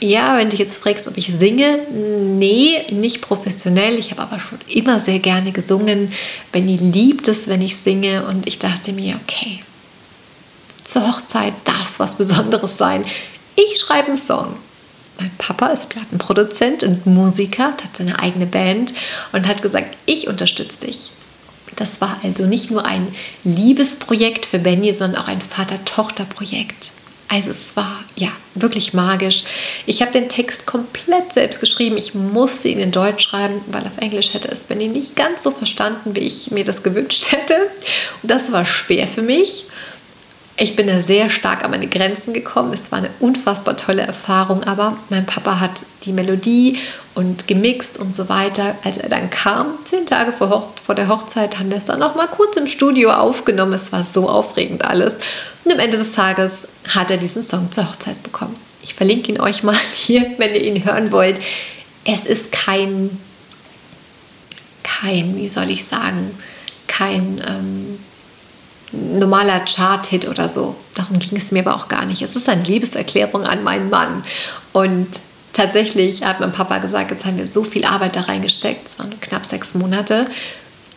[0.00, 3.98] ja, wenn du jetzt fragst, ob ich singe, nee, nicht professionell.
[3.98, 6.12] Ich habe aber schon immer sehr gerne gesungen.
[6.52, 8.26] Benny liebt es, wenn ich singe.
[8.26, 9.60] Und ich dachte mir, okay,
[10.84, 13.04] zur Hochzeit darf es was Besonderes sein.
[13.56, 14.56] Ich schreibe einen Song.
[15.18, 18.92] Mein Papa ist Plattenproduzent und Musiker, hat seine eigene Band
[19.32, 21.10] und hat gesagt, ich unterstütze dich.
[21.74, 23.08] Das war also nicht nur ein
[23.44, 26.92] Liebesprojekt für Benny, sondern auch ein Vater-Tochter-Projekt.
[27.28, 29.44] Also es war ja wirklich magisch.
[29.84, 31.96] Ich habe den Text komplett selbst geschrieben.
[31.96, 35.50] Ich musste ihn in Deutsch schreiben, weil auf Englisch hätte es Benny nicht ganz so
[35.50, 37.54] verstanden, wie ich mir das gewünscht hätte.
[38.22, 39.66] Und das war schwer für mich.
[40.58, 42.72] Ich bin da sehr stark an meine Grenzen gekommen.
[42.72, 46.78] Es war eine unfassbar tolle Erfahrung, aber mein Papa hat die Melodie
[47.14, 48.74] und gemixt und so weiter.
[48.82, 52.14] Als er dann kam, zehn Tage vor, vor der Hochzeit, haben wir es dann noch
[52.14, 53.74] mal kurz im Studio aufgenommen.
[53.74, 55.18] Es war so aufregend alles.
[55.64, 58.56] Und am Ende des Tages hat er diesen Song zur Hochzeit bekommen.
[58.82, 61.38] Ich verlinke ihn euch mal hier, wenn ihr ihn hören wollt.
[62.06, 63.10] Es ist kein,
[64.82, 66.30] kein, wie soll ich sagen,
[66.86, 67.98] kein ähm,
[69.18, 70.76] normaler Chart-Hit oder so.
[70.94, 72.22] Darum ging es mir aber auch gar nicht.
[72.22, 74.22] Es ist eine Liebeserklärung an meinen Mann.
[74.72, 75.08] Und
[75.52, 78.88] tatsächlich hat mein Papa gesagt, jetzt haben wir so viel Arbeit da reingesteckt.
[78.88, 80.26] Es waren knapp sechs Monate.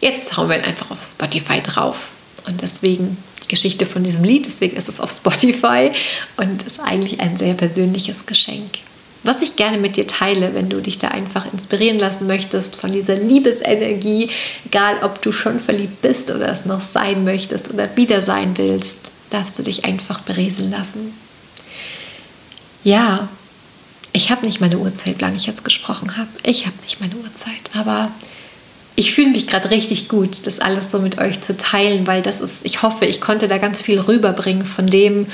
[0.01, 2.09] Jetzt hauen wir ihn einfach auf Spotify drauf.
[2.47, 5.91] Und deswegen die Geschichte von diesem Lied, deswegen ist es auf Spotify
[6.37, 8.79] und ist eigentlich ein sehr persönliches Geschenk
[9.23, 12.91] was ich gerne mit dir teile, wenn du dich da einfach inspirieren lassen möchtest von
[12.91, 14.29] dieser Liebesenergie,
[14.65, 19.11] egal ob du schon verliebt bist oder es noch sein möchtest oder wieder sein willst,
[19.29, 21.13] darfst du dich einfach berieseln lassen.
[22.83, 23.27] Ja,
[24.11, 26.29] ich habe nicht meine Uhrzeit, lange ich jetzt gesprochen habe.
[26.43, 28.11] Ich habe nicht meine Uhrzeit, aber
[28.95, 32.41] ich fühle mich gerade richtig gut, das alles so mit euch zu teilen, weil das
[32.41, 35.27] ist, ich hoffe, ich konnte da ganz viel rüberbringen von dem,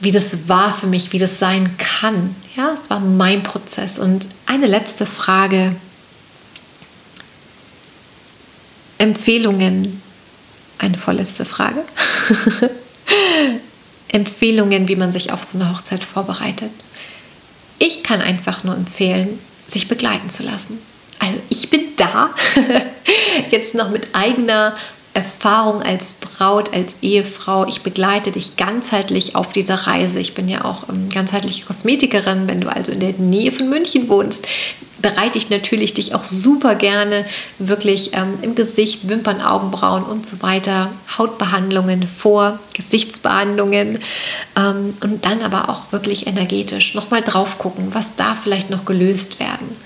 [0.00, 2.34] wie das war für mich, wie das sein kann.
[2.56, 3.98] Ja, es war mein Prozess.
[3.98, 5.74] Und eine letzte Frage.
[8.98, 10.00] Empfehlungen.
[10.78, 11.84] Eine vorletzte Frage.
[14.08, 16.72] Empfehlungen, wie man sich auf so eine Hochzeit vorbereitet.
[17.78, 20.78] Ich kann einfach nur empfehlen, sich begleiten zu lassen.
[21.18, 22.30] Also ich bin da,
[23.50, 24.76] jetzt noch mit eigener
[25.18, 27.66] Erfahrung als Braut, als Ehefrau.
[27.66, 30.20] Ich begleite dich ganzheitlich auf dieser Reise.
[30.20, 32.48] Ich bin ja auch ähm, ganzheitliche Kosmetikerin.
[32.48, 34.46] Wenn du also in der Nähe von München wohnst,
[35.02, 37.24] bereite ich natürlich dich auch super gerne
[37.58, 43.98] wirklich ähm, im Gesicht, Wimpern, Augenbrauen und so weiter, Hautbehandlungen vor, Gesichtsbehandlungen
[44.56, 49.40] ähm, und dann aber auch wirklich energetisch nochmal drauf gucken, was da vielleicht noch gelöst
[49.40, 49.76] werden.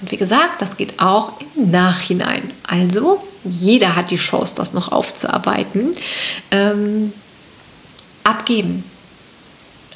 [0.00, 2.50] Und wie gesagt, das geht auch im Nachhinein.
[2.66, 5.92] Also jeder hat die Chance, das noch aufzuarbeiten.
[6.50, 7.12] Ähm,
[8.24, 8.84] abgeben.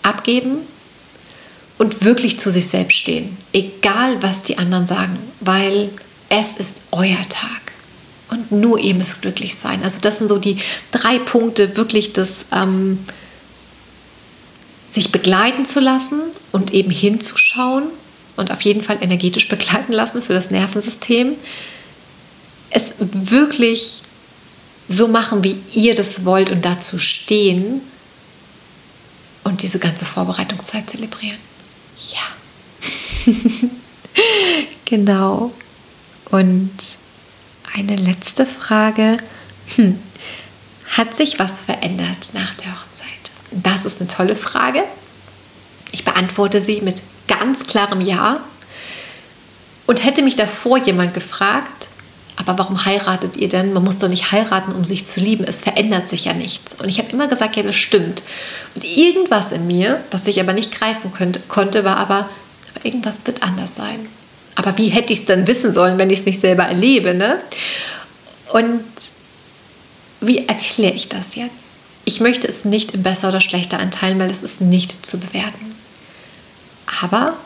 [0.02, 0.58] Abgeben
[1.78, 3.36] und wirklich zu sich selbst stehen.
[3.52, 5.90] Egal, was die anderen sagen, weil
[6.28, 7.60] es ist euer Tag.
[8.30, 9.82] Und nur ihr müsst glücklich sein.
[9.82, 10.58] Also das sind so die
[10.90, 12.98] drei Punkte, wirklich das ähm,
[14.88, 17.84] sich begleiten zu lassen und eben hinzuschauen
[18.36, 21.36] und auf jeden Fall energetisch begleiten lassen für das Nervensystem
[22.70, 24.00] es wirklich
[24.88, 27.80] so machen, wie ihr das wollt und dazu stehen
[29.44, 31.38] und diese ganze Vorbereitungszeit zelebrieren.
[32.12, 33.32] Ja.
[34.84, 35.52] genau.
[36.30, 36.70] Und
[37.74, 39.18] eine letzte Frage.
[39.76, 39.98] Hm.
[40.88, 43.08] Hat sich was verändert nach der Hochzeit?
[43.50, 44.84] Das ist eine tolle Frage.
[45.90, 47.02] Ich beantworte sie mit
[47.38, 48.40] ganz klarem Ja.
[49.86, 51.88] Und hätte mich davor jemand gefragt,
[52.36, 53.72] aber warum heiratet ihr denn?
[53.72, 55.44] Man muss doch nicht heiraten, um sich zu lieben.
[55.44, 56.74] Es verändert sich ja nichts.
[56.74, 58.22] Und ich habe immer gesagt, ja, das stimmt.
[58.74, 62.28] Und irgendwas in mir, was ich aber nicht greifen könnte, konnte, war aber,
[62.74, 64.06] aber irgendwas wird anders sein.
[64.54, 67.14] Aber wie hätte ich es dann wissen sollen, wenn ich es nicht selber erlebe?
[67.14, 67.38] Ne?
[68.52, 68.84] Und
[70.20, 71.76] wie erkläre ich das jetzt?
[72.04, 75.74] Ich möchte es nicht im besser oder schlechter einteilen, weil es ist nicht zu bewerten.
[77.02, 77.36] Aber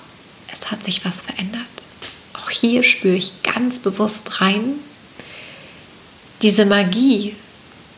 [0.52, 1.62] es hat sich was verändert.
[2.34, 4.74] Auch hier spüre ich ganz bewusst rein,
[6.42, 7.34] diese Magie,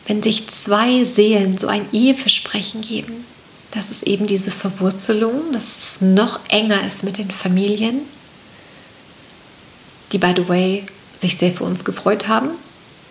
[0.07, 3.25] wenn sich zwei Seelen so ein Eheversprechen geben,
[3.71, 8.01] dass es eben diese Verwurzelung, dass es noch enger ist mit den Familien,
[10.13, 10.85] die, by the way,
[11.19, 12.51] sich sehr für uns gefreut haben.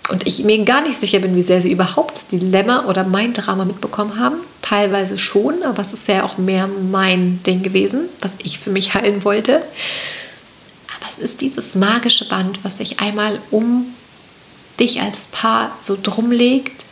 [0.08, 3.34] Und ich mir gar nicht sicher bin, wie sehr sie überhaupt das Dilemma oder mein
[3.34, 4.36] Drama mitbekommen haben.
[4.62, 8.94] Teilweise schon, aber es ist ja auch mehr mein Ding gewesen, was ich für mich
[8.94, 9.62] heilen wollte
[11.18, 13.86] es ist dieses magische Band, was sich einmal um
[14.78, 16.86] dich als Paar so drum legt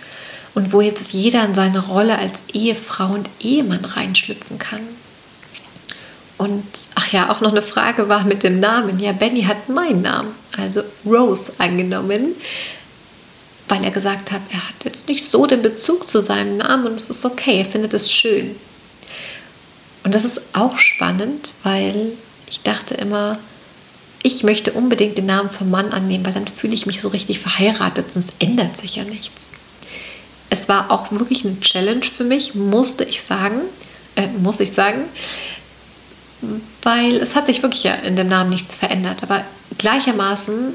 [0.54, 4.80] und wo jetzt jeder in seine Rolle als Ehefrau und Ehemann reinschlüpfen kann.
[6.38, 6.64] Und
[6.96, 8.98] ach ja, auch noch eine Frage war mit dem Namen.
[8.98, 12.34] Ja, Benny hat meinen Namen, also Rose, angenommen,
[13.68, 16.94] weil er gesagt hat, er hat jetzt nicht so den Bezug zu seinem Namen und
[16.94, 18.56] es ist okay, er findet es schön.
[20.04, 22.12] Und das ist auch spannend, weil
[22.48, 23.38] ich dachte immer,
[24.22, 27.40] ich möchte unbedingt den Namen vom Mann annehmen, weil dann fühle ich mich so richtig
[27.40, 29.42] verheiratet, sonst ändert sich ja nichts.
[30.50, 33.62] Es war auch wirklich eine Challenge für mich, musste ich sagen,
[34.14, 35.04] äh, muss ich sagen,
[36.82, 39.22] weil es hat sich wirklich ja in dem Namen nichts verändert.
[39.22, 39.44] Aber
[39.78, 40.74] gleichermaßen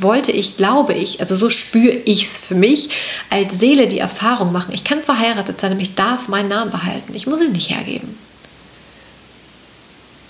[0.00, 2.90] wollte ich, glaube ich, also so spüre ich es für mich,
[3.30, 7.14] als Seele die Erfahrung machen, ich kann verheiratet sein, aber ich darf meinen Namen behalten.
[7.14, 8.18] Ich muss ihn nicht hergeben.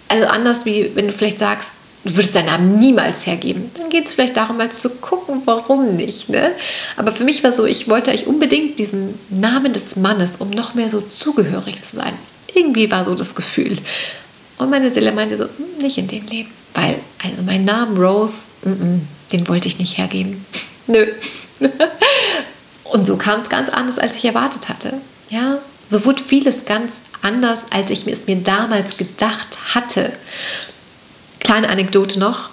[0.09, 1.75] Also anders wie wenn du vielleicht sagst,
[2.05, 3.71] du würdest deinen Namen niemals hergeben.
[3.77, 6.29] Dann geht es vielleicht darum, mal zu gucken, warum nicht.
[6.29, 6.53] Ne?
[6.97, 10.75] Aber für mich war so, ich wollte eigentlich unbedingt diesen Namen des Mannes, um noch
[10.75, 12.15] mehr so zugehörig zu sein.
[12.55, 13.77] Irgendwie war so das Gefühl.
[14.59, 16.51] Und meine Seele meinte so, hm, nicht in dem Leben.
[16.75, 19.01] Weil, also mein Name Rose, mm -mm,
[19.33, 20.45] den wollte ich nicht hergeben.
[20.87, 21.07] Nö.
[22.85, 24.95] Und so kam es ganz anders, als ich erwartet hatte.
[25.29, 30.13] Ja, so wurde vieles ganz anders, als ich es mir damals gedacht hatte.
[31.39, 32.51] Kleine Anekdote noch.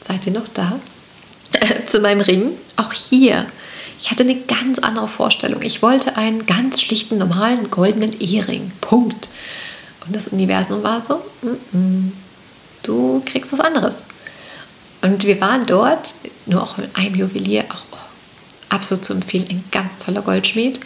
[0.00, 0.78] Seid ihr noch da?
[1.86, 2.52] Zu meinem Ring.
[2.76, 3.46] Auch hier.
[4.00, 5.62] Ich hatte eine ganz andere Vorstellung.
[5.62, 8.72] Ich wollte einen ganz schlichten, normalen goldenen Ehering.
[8.80, 9.28] Punkt.
[10.06, 12.10] Und das Universum war so, mm -mm,
[12.82, 13.96] du kriegst was anderes.
[15.02, 16.14] Und wir waren dort,
[16.46, 17.96] nur auch mit einem Juwelier, auch oh,
[18.68, 20.80] absolut zu empfehlen, ein ganz toller Goldschmied.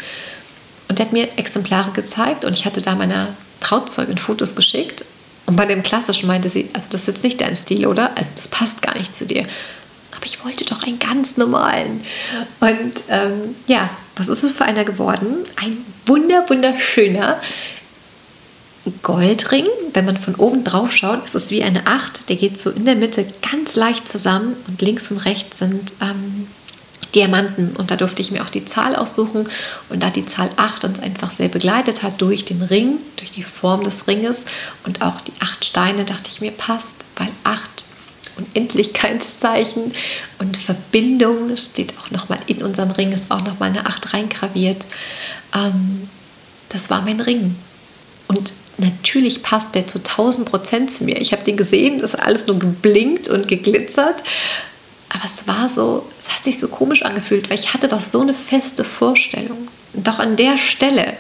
[0.89, 5.05] Und der hat mir Exemplare gezeigt und ich hatte da meiner Trauzeugin Fotos geschickt.
[5.47, 8.17] Und bei dem klassischen meinte sie, also das ist jetzt nicht dein Stil, oder?
[8.17, 9.45] Also das passt gar nicht zu dir.
[10.17, 12.03] Aber ich wollte doch einen ganz normalen.
[12.61, 15.39] Und ähm, ja, was ist es für einer geworden?
[15.57, 15.77] Ein
[16.07, 17.41] wunder, wunderschöner
[19.03, 19.65] Goldring.
[19.93, 22.29] Wenn man von oben drauf schaut, ist es wie eine Acht.
[22.29, 26.47] Der geht so in der Mitte ganz leicht zusammen und links und rechts sind ähm,
[27.15, 27.77] Diamanten.
[27.77, 29.49] Und da durfte ich mir auch die Zahl aussuchen.
[29.89, 33.43] Und da die Zahl 8 uns einfach sehr begleitet hat durch den Ring, durch die
[33.43, 34.45] Form des Ringes
[34.85, 37.85] und auch die acht Steine, dachte ich mir, passt, weil 8
[38.37, 39.93] Unendlichkeitszeichen
[40.41, 44.85] und Verbindung steht auch nochmal in unserem Ring, ist auch nochmal eine 8 reingraviert.
[45.55, 46.09] Ähm,
[46.69, 47.55] das war mein Ring.
[48.27, 51.21] Und natürlich passt der zu 1000 Prozent zu mir.
[51.21, 54.23] Ich habe den gesehen, das hat alles nur geblinkt und geglitzert.
[55.09, 58.21] Aber es war so, es hat sich so komisch angefühlt, weil ich hatte doch so
[58.21, 59.69] eine feste Vorstellung.
[60.09, 61.17] Auch an der Stelle,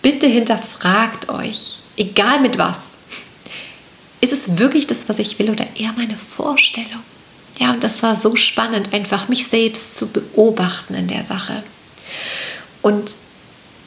[0.00, 2.92] bitte hinterfragt euch, egal mit was,
[4.22, 7.02] ist es wirklich das, was ich will oder eher meine Vorstellung?
[7.58, 11.62] Ja, und das war so spannend, einfach mich selbst zu beobachten in der Sache.
[12.82, 13.16] Und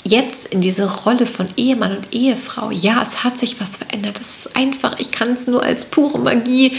[0.03, 4.19] jetzt in diese Rolle von Ehemann und Ehefrau, ja, es hat sich was verändert.
[4.19, 6.77] Das ist einfach, ich kann es nur als pure Magie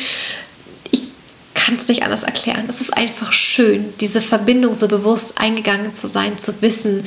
[1.70, 2.66] kann es nicht anders erklären.
[2.68, 7.06] Es ist einfach schön, diese Verbindung so bewusst eingegangen zu sein, zu wissen,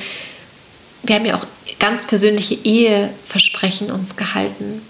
[1.03, 1.45] wir haben ja auch
[1.79, 4.81] ganz persönliche Eheversprechen uns gehalten.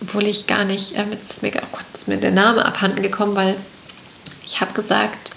[0.00, 3.02] Obwohl ich gar nicht, äh, jetzt ist mir, oh Gott, ist mir der Name abhanden
[3.02, 3.56] gekommen, weil
[4.44, 5.32] ich habe gesagt,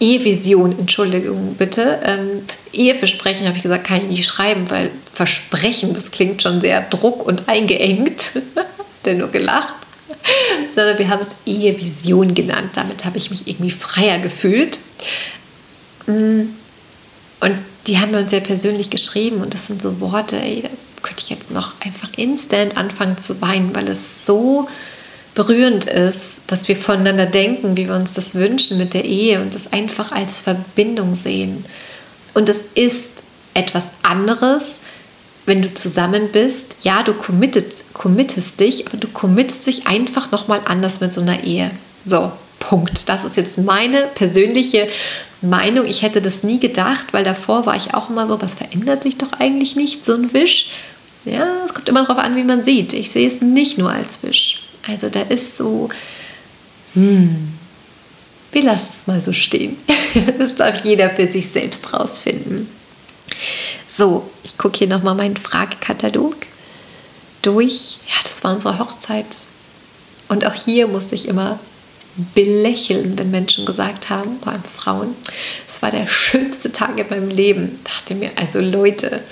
[0.00, 2.00] Ehevision, Entschuldigung bitte.
[2.02, 6.82] Ähm, Eheversprechen habe ich gesagt, kann ich nicht schreiben, weil Versprechen, das klingt schon sehr
[6.82, 8.32] druck- und eingeengt.
[9.04, 9.76] der nur gelacht.
[10.70, 12.70] sondern wir haben es Ehevision genannt.
[12.74, 14.78] Damit habe ich mich irgendwie freier gefühlt.
[16.06, 16.42] Mm.
[17.40, 20.68] Und die haben wir uns sehr persönlich geschrieben und das sind so Worte, ey, da
[21.00, 24.68] könnte ich jetzt noch einfach instant anfangen zu weinen, weil es so
[25.34, 29.54] berührend ist, was wir voneinander denken, wie wir uns das wünschen mit der Ehe und
[29.54, 31.64] das einfach als Verbindung sehen.
[32.34, 33.24] Und es ist
[33.54, 34.78] etwas anderes,
[35.46, 40.60] wenn du zusammen bist, ja, du committed, committest dich, aber du committest dich einfach nochmal
[40.66, 41.70] anders mit so einer Ehe.
[42.04, 43.08] So, Punkt.
[43.08, 44.86] Das ist jetzt meine persönliche
[45.40, 45.86] Meinung.
[45.86, 49.18] Ich hätte das nie gedacht, weil davor war ich auch immer so, was verändert sich
[49.18, 50.68] doch eigentlich nicht, so ein Wisch.
[51.24, 52.92] Ja, es kommt immer darauf an, wie man sieht.
[52.92, 54.62] Ich sehe es nicht nur als Wisch.
[54.86, 55.88] Also da ist so,
[56.94, 57.54] hm,
[58.52, 59.76] wir lassen es mal so stehen.
[60.38, 62.68] Das darf jeder für sich selbst rausfinden.
[63.86, 66.34] So, ich gucke hier nochmal meinen Fragekatalog
[67.42, 67.98] durch.
[68.08, 69.26] Ja, das war unsere Hochzeit.
[70.28, 71.60] Und auch hier musste ich immer
[72.34, 75.14] belächeln, wenn Menschen gesagt haben, vor allem Frauen,
[75.66, 77.78] es war der schönste Tag in meinem Leben.
[77.84, 79.22] Dachte mir, also Leute,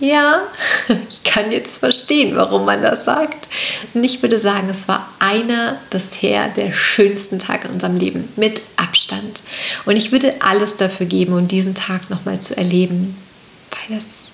[0.00, 0.42] ja,
[1.08, 3.48] ich kann jetzt verstehen, warum man das sagt.
[3.94, 8.62] Und ich würde sagen, es war einer bisher der schönsten Tage in unserem Leben, mit
[8.76, 9.42] Abstand.
[9.84, 13.16] Und ich würde alles dafür geben, um diesen Tag nochmal zu erleben
[13.70, 14.32] weil es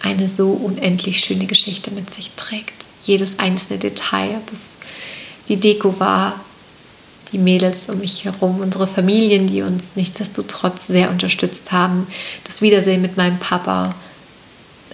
[0.00, 2.86] eine so unendlich schöne Geschichte mit sich trägt.
[3.02, 4.68] Jedes einzelne Detail, ob es
[5.48, 6.40] die Deko war,
[7.32, 12.06] die Mädels um mich herum, unsere Familien, die uns nichtsdestotrotz sehr unterstützt haben,
[12.44, 13.94] das Wiedersehen mit meinem Papa,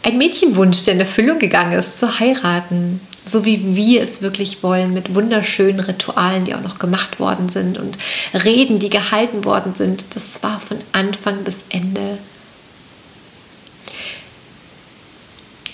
[0.03, 4.95] ein Mädchenwunsch, der in Erfüllung gegangen ist, zu heiraten, so wie wir es wirklich wollen,
[4.95, 7.99] mit wunderschönen Ritualen, die auch noch gemacht worden sind und
[8.33, 10.05] Reden, die gehalten worden sind.
[10.15, 12.19] Das war von Anfang bis Ende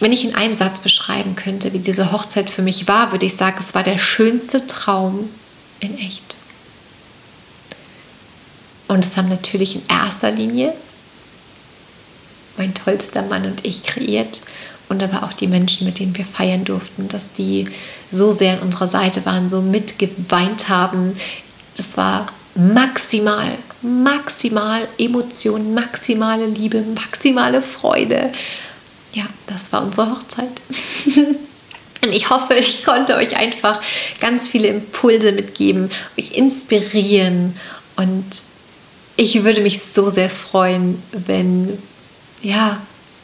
[0.00, 3.34] wenn ich in einem Satz beschreiben könnte, wie diese Hochzeit für mich war, würde ich
[3.34, 5.30] sagen, es war der schönste Traum
[5.80, 6.36] in echt.
[8.88, 10.74] Und es haben natürlich in erster Linie
[12.56, 14.40] mein tollster Mann und ich kreiert
[14.88, 17.68] und aber auch die Menschen, mit denen wir feiern durften, dass die
[18.10, 21.16] so sehr an unserer Seite waren, so mitgeweint haben.
[21.76, 23.50] Das war maximal,
[23.82, 28.30] maximal Emotion, maximale Liebe, maximale Freude.
[29.12, 30.50] Ja, das war unsere Hochzeit.
[32.04, 33.80] Und ich hoffe, ich konnte euch einfach
[34.20, 37.56] ganz viele Impulse mitgeben, euch inspirieren.
[37.96, 38.24] Und
[39.16, 41.78] ich würde mich so sehr freuen, wenn
[42.46, 42.80] ja,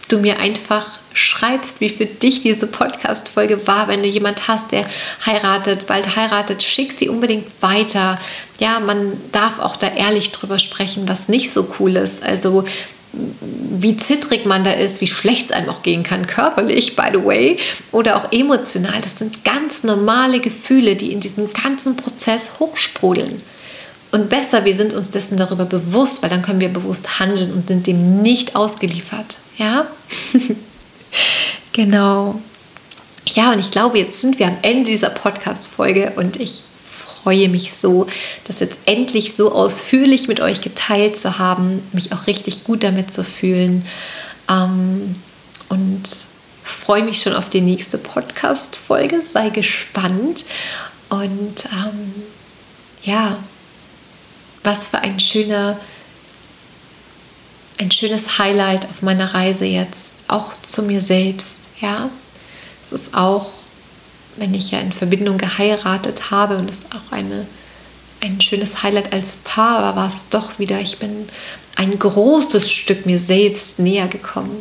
[0.08, 3.86] du mir einfach schreibst, wie für dich diese Podcast-Folge war.
[3.86, 4.84] Wenn du jemand hast, der
[5.24, 8.18] heiratet, bald heiratet, schick sie unbedingt weiter.
[8.58, 12.22] Ja, man darf auch da ehrlich drüber sprechen, was nicht so cool ist.
[12.22, 12.64] Also
[13.12, 17.24] wie zittrig man da ist, wie schlecht es einem auch gehen kann, körperlich, by the
[17.24, 17.58] way,
[17.92, 19.00] oder auch emotional.
[19.02, 23.42] Das sind ganz normale Gefühle, die in diesem ganzen Prozess hochsprudeln.
[24.12, 27.68] Und besser, wir sind uns dessen darüber bewusst, weil dann können wir bewusst handeln und
[27.68, 29.38] sind dem nicht ausgeliefert.
[29.56, 29.86] Ja?
[31.72, 32.40] genau.
[33.26, 37.72] Ja, und ich glaube, jetzt sind wir am Ende dieser Podcast-Folge und ich freue mich
[37.72, 38.06] so,
[38.44, 43.10] das jetzt endlich so ausführlich mit euch geteilt zu haben, mich auch richtig gut damit
[43.12, 43.86] zu fühlen.
[44.50, 45.14] Ähm,
[45.70, 46.02] und
[46.62, 49.22] freue mich schon auf die nächste Podcast-Folge.
[49.22, 50.44] Sei gespannt.
[51.08, 52.14] Und ähm,
[53.04, 53.38] ja,
[54.64, 55.78] was für ein schöner,
[57.78, 61.70] ein schönes Highlight auf meiner Reise jetzt, auch zu mir selbst.
[61.80, 62.10] Ja,
[62.82, 63.50] es ist auch
[64.36, 67.46] wenn ich ja in Verbindung geheiratet habe und es auch eine,
[68.20, 71.28] ein schönes Highlight als Paar war, war es doch wieder, ich bin
[71.76, 74.56] ein großes Stück mir selbst näher gekommen.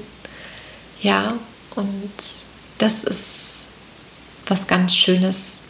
[1.02, 1.34] Ja,
[1.76, 2.11] und
[2.78, 3.65] das ist
[4.48, 5.61] was ganz Schönes,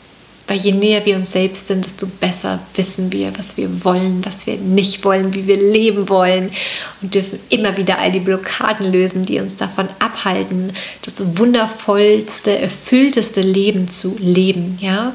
[0.52, 4.46] weil je näher wir uns selbst sind, desto besser wissen wir, was wir wollen, was
[4.46, 6.52] wir nicht wollen, wie wir leben wollen
[7.02, 10.74] und dürfen immer wieder all die Blockaden lösen, die uns davon abhalten,
[11.04, 14.78] das wundervollste, erfüllteste Leben zu leben.
[14.82, 15.14] Ja,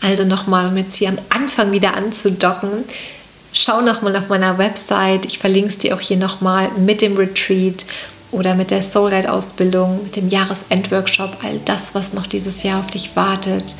[0.00, 2.84] also nochmal, um jetzt hier am Anfang wieder anzudocken.
[3.52, 5.26] Schau nochmal auf meiner Website.
[5.26, 7.84] Ich verlinke es dir auch hier nochmal mit dem Retreat
[8.30, 12.80] oder mit der Soul Guide Ausbildung, mit dem Jahresendworkshop, all das, was noch dieses Jahr
[12.80, 13.74] auf dich wartet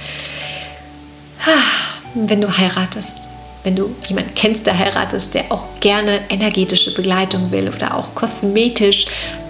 [2.14, 3.30] wenn du heiratest,
[3.64, 9.06] wenn du jemanden kennst, der heiratest, der auch gerne energetische Begleitung will oder auch kosmetisch,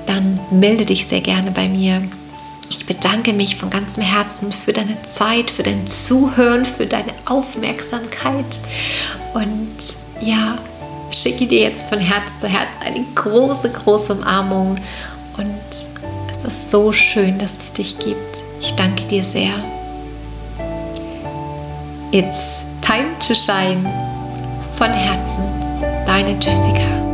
[0.06, 2.02] dann melde dich sehr gerne bei mir.
[2.70, 8.58] Ich bedanke mich von ganzem Herzen für deine Zeit, für dein Zuhören, für deine Aufmerksamkeit
[9.34, 9.76] und
[10.20, 10.56] ja,
[11.10, 14.76] schicke dir jetzt von Herz zu Herz eine große, große Umarmung
[15.36, 15.88] und
[16.30, 18.44] es ist so schön, dass es dich gibt.
[18.60, 19.52] Ich danke dir sehr.
[22.10, 23.82] It's time to shine.
[24.78, 25.44] Von Herzen,
[26.06, 27.07] deine Jessica.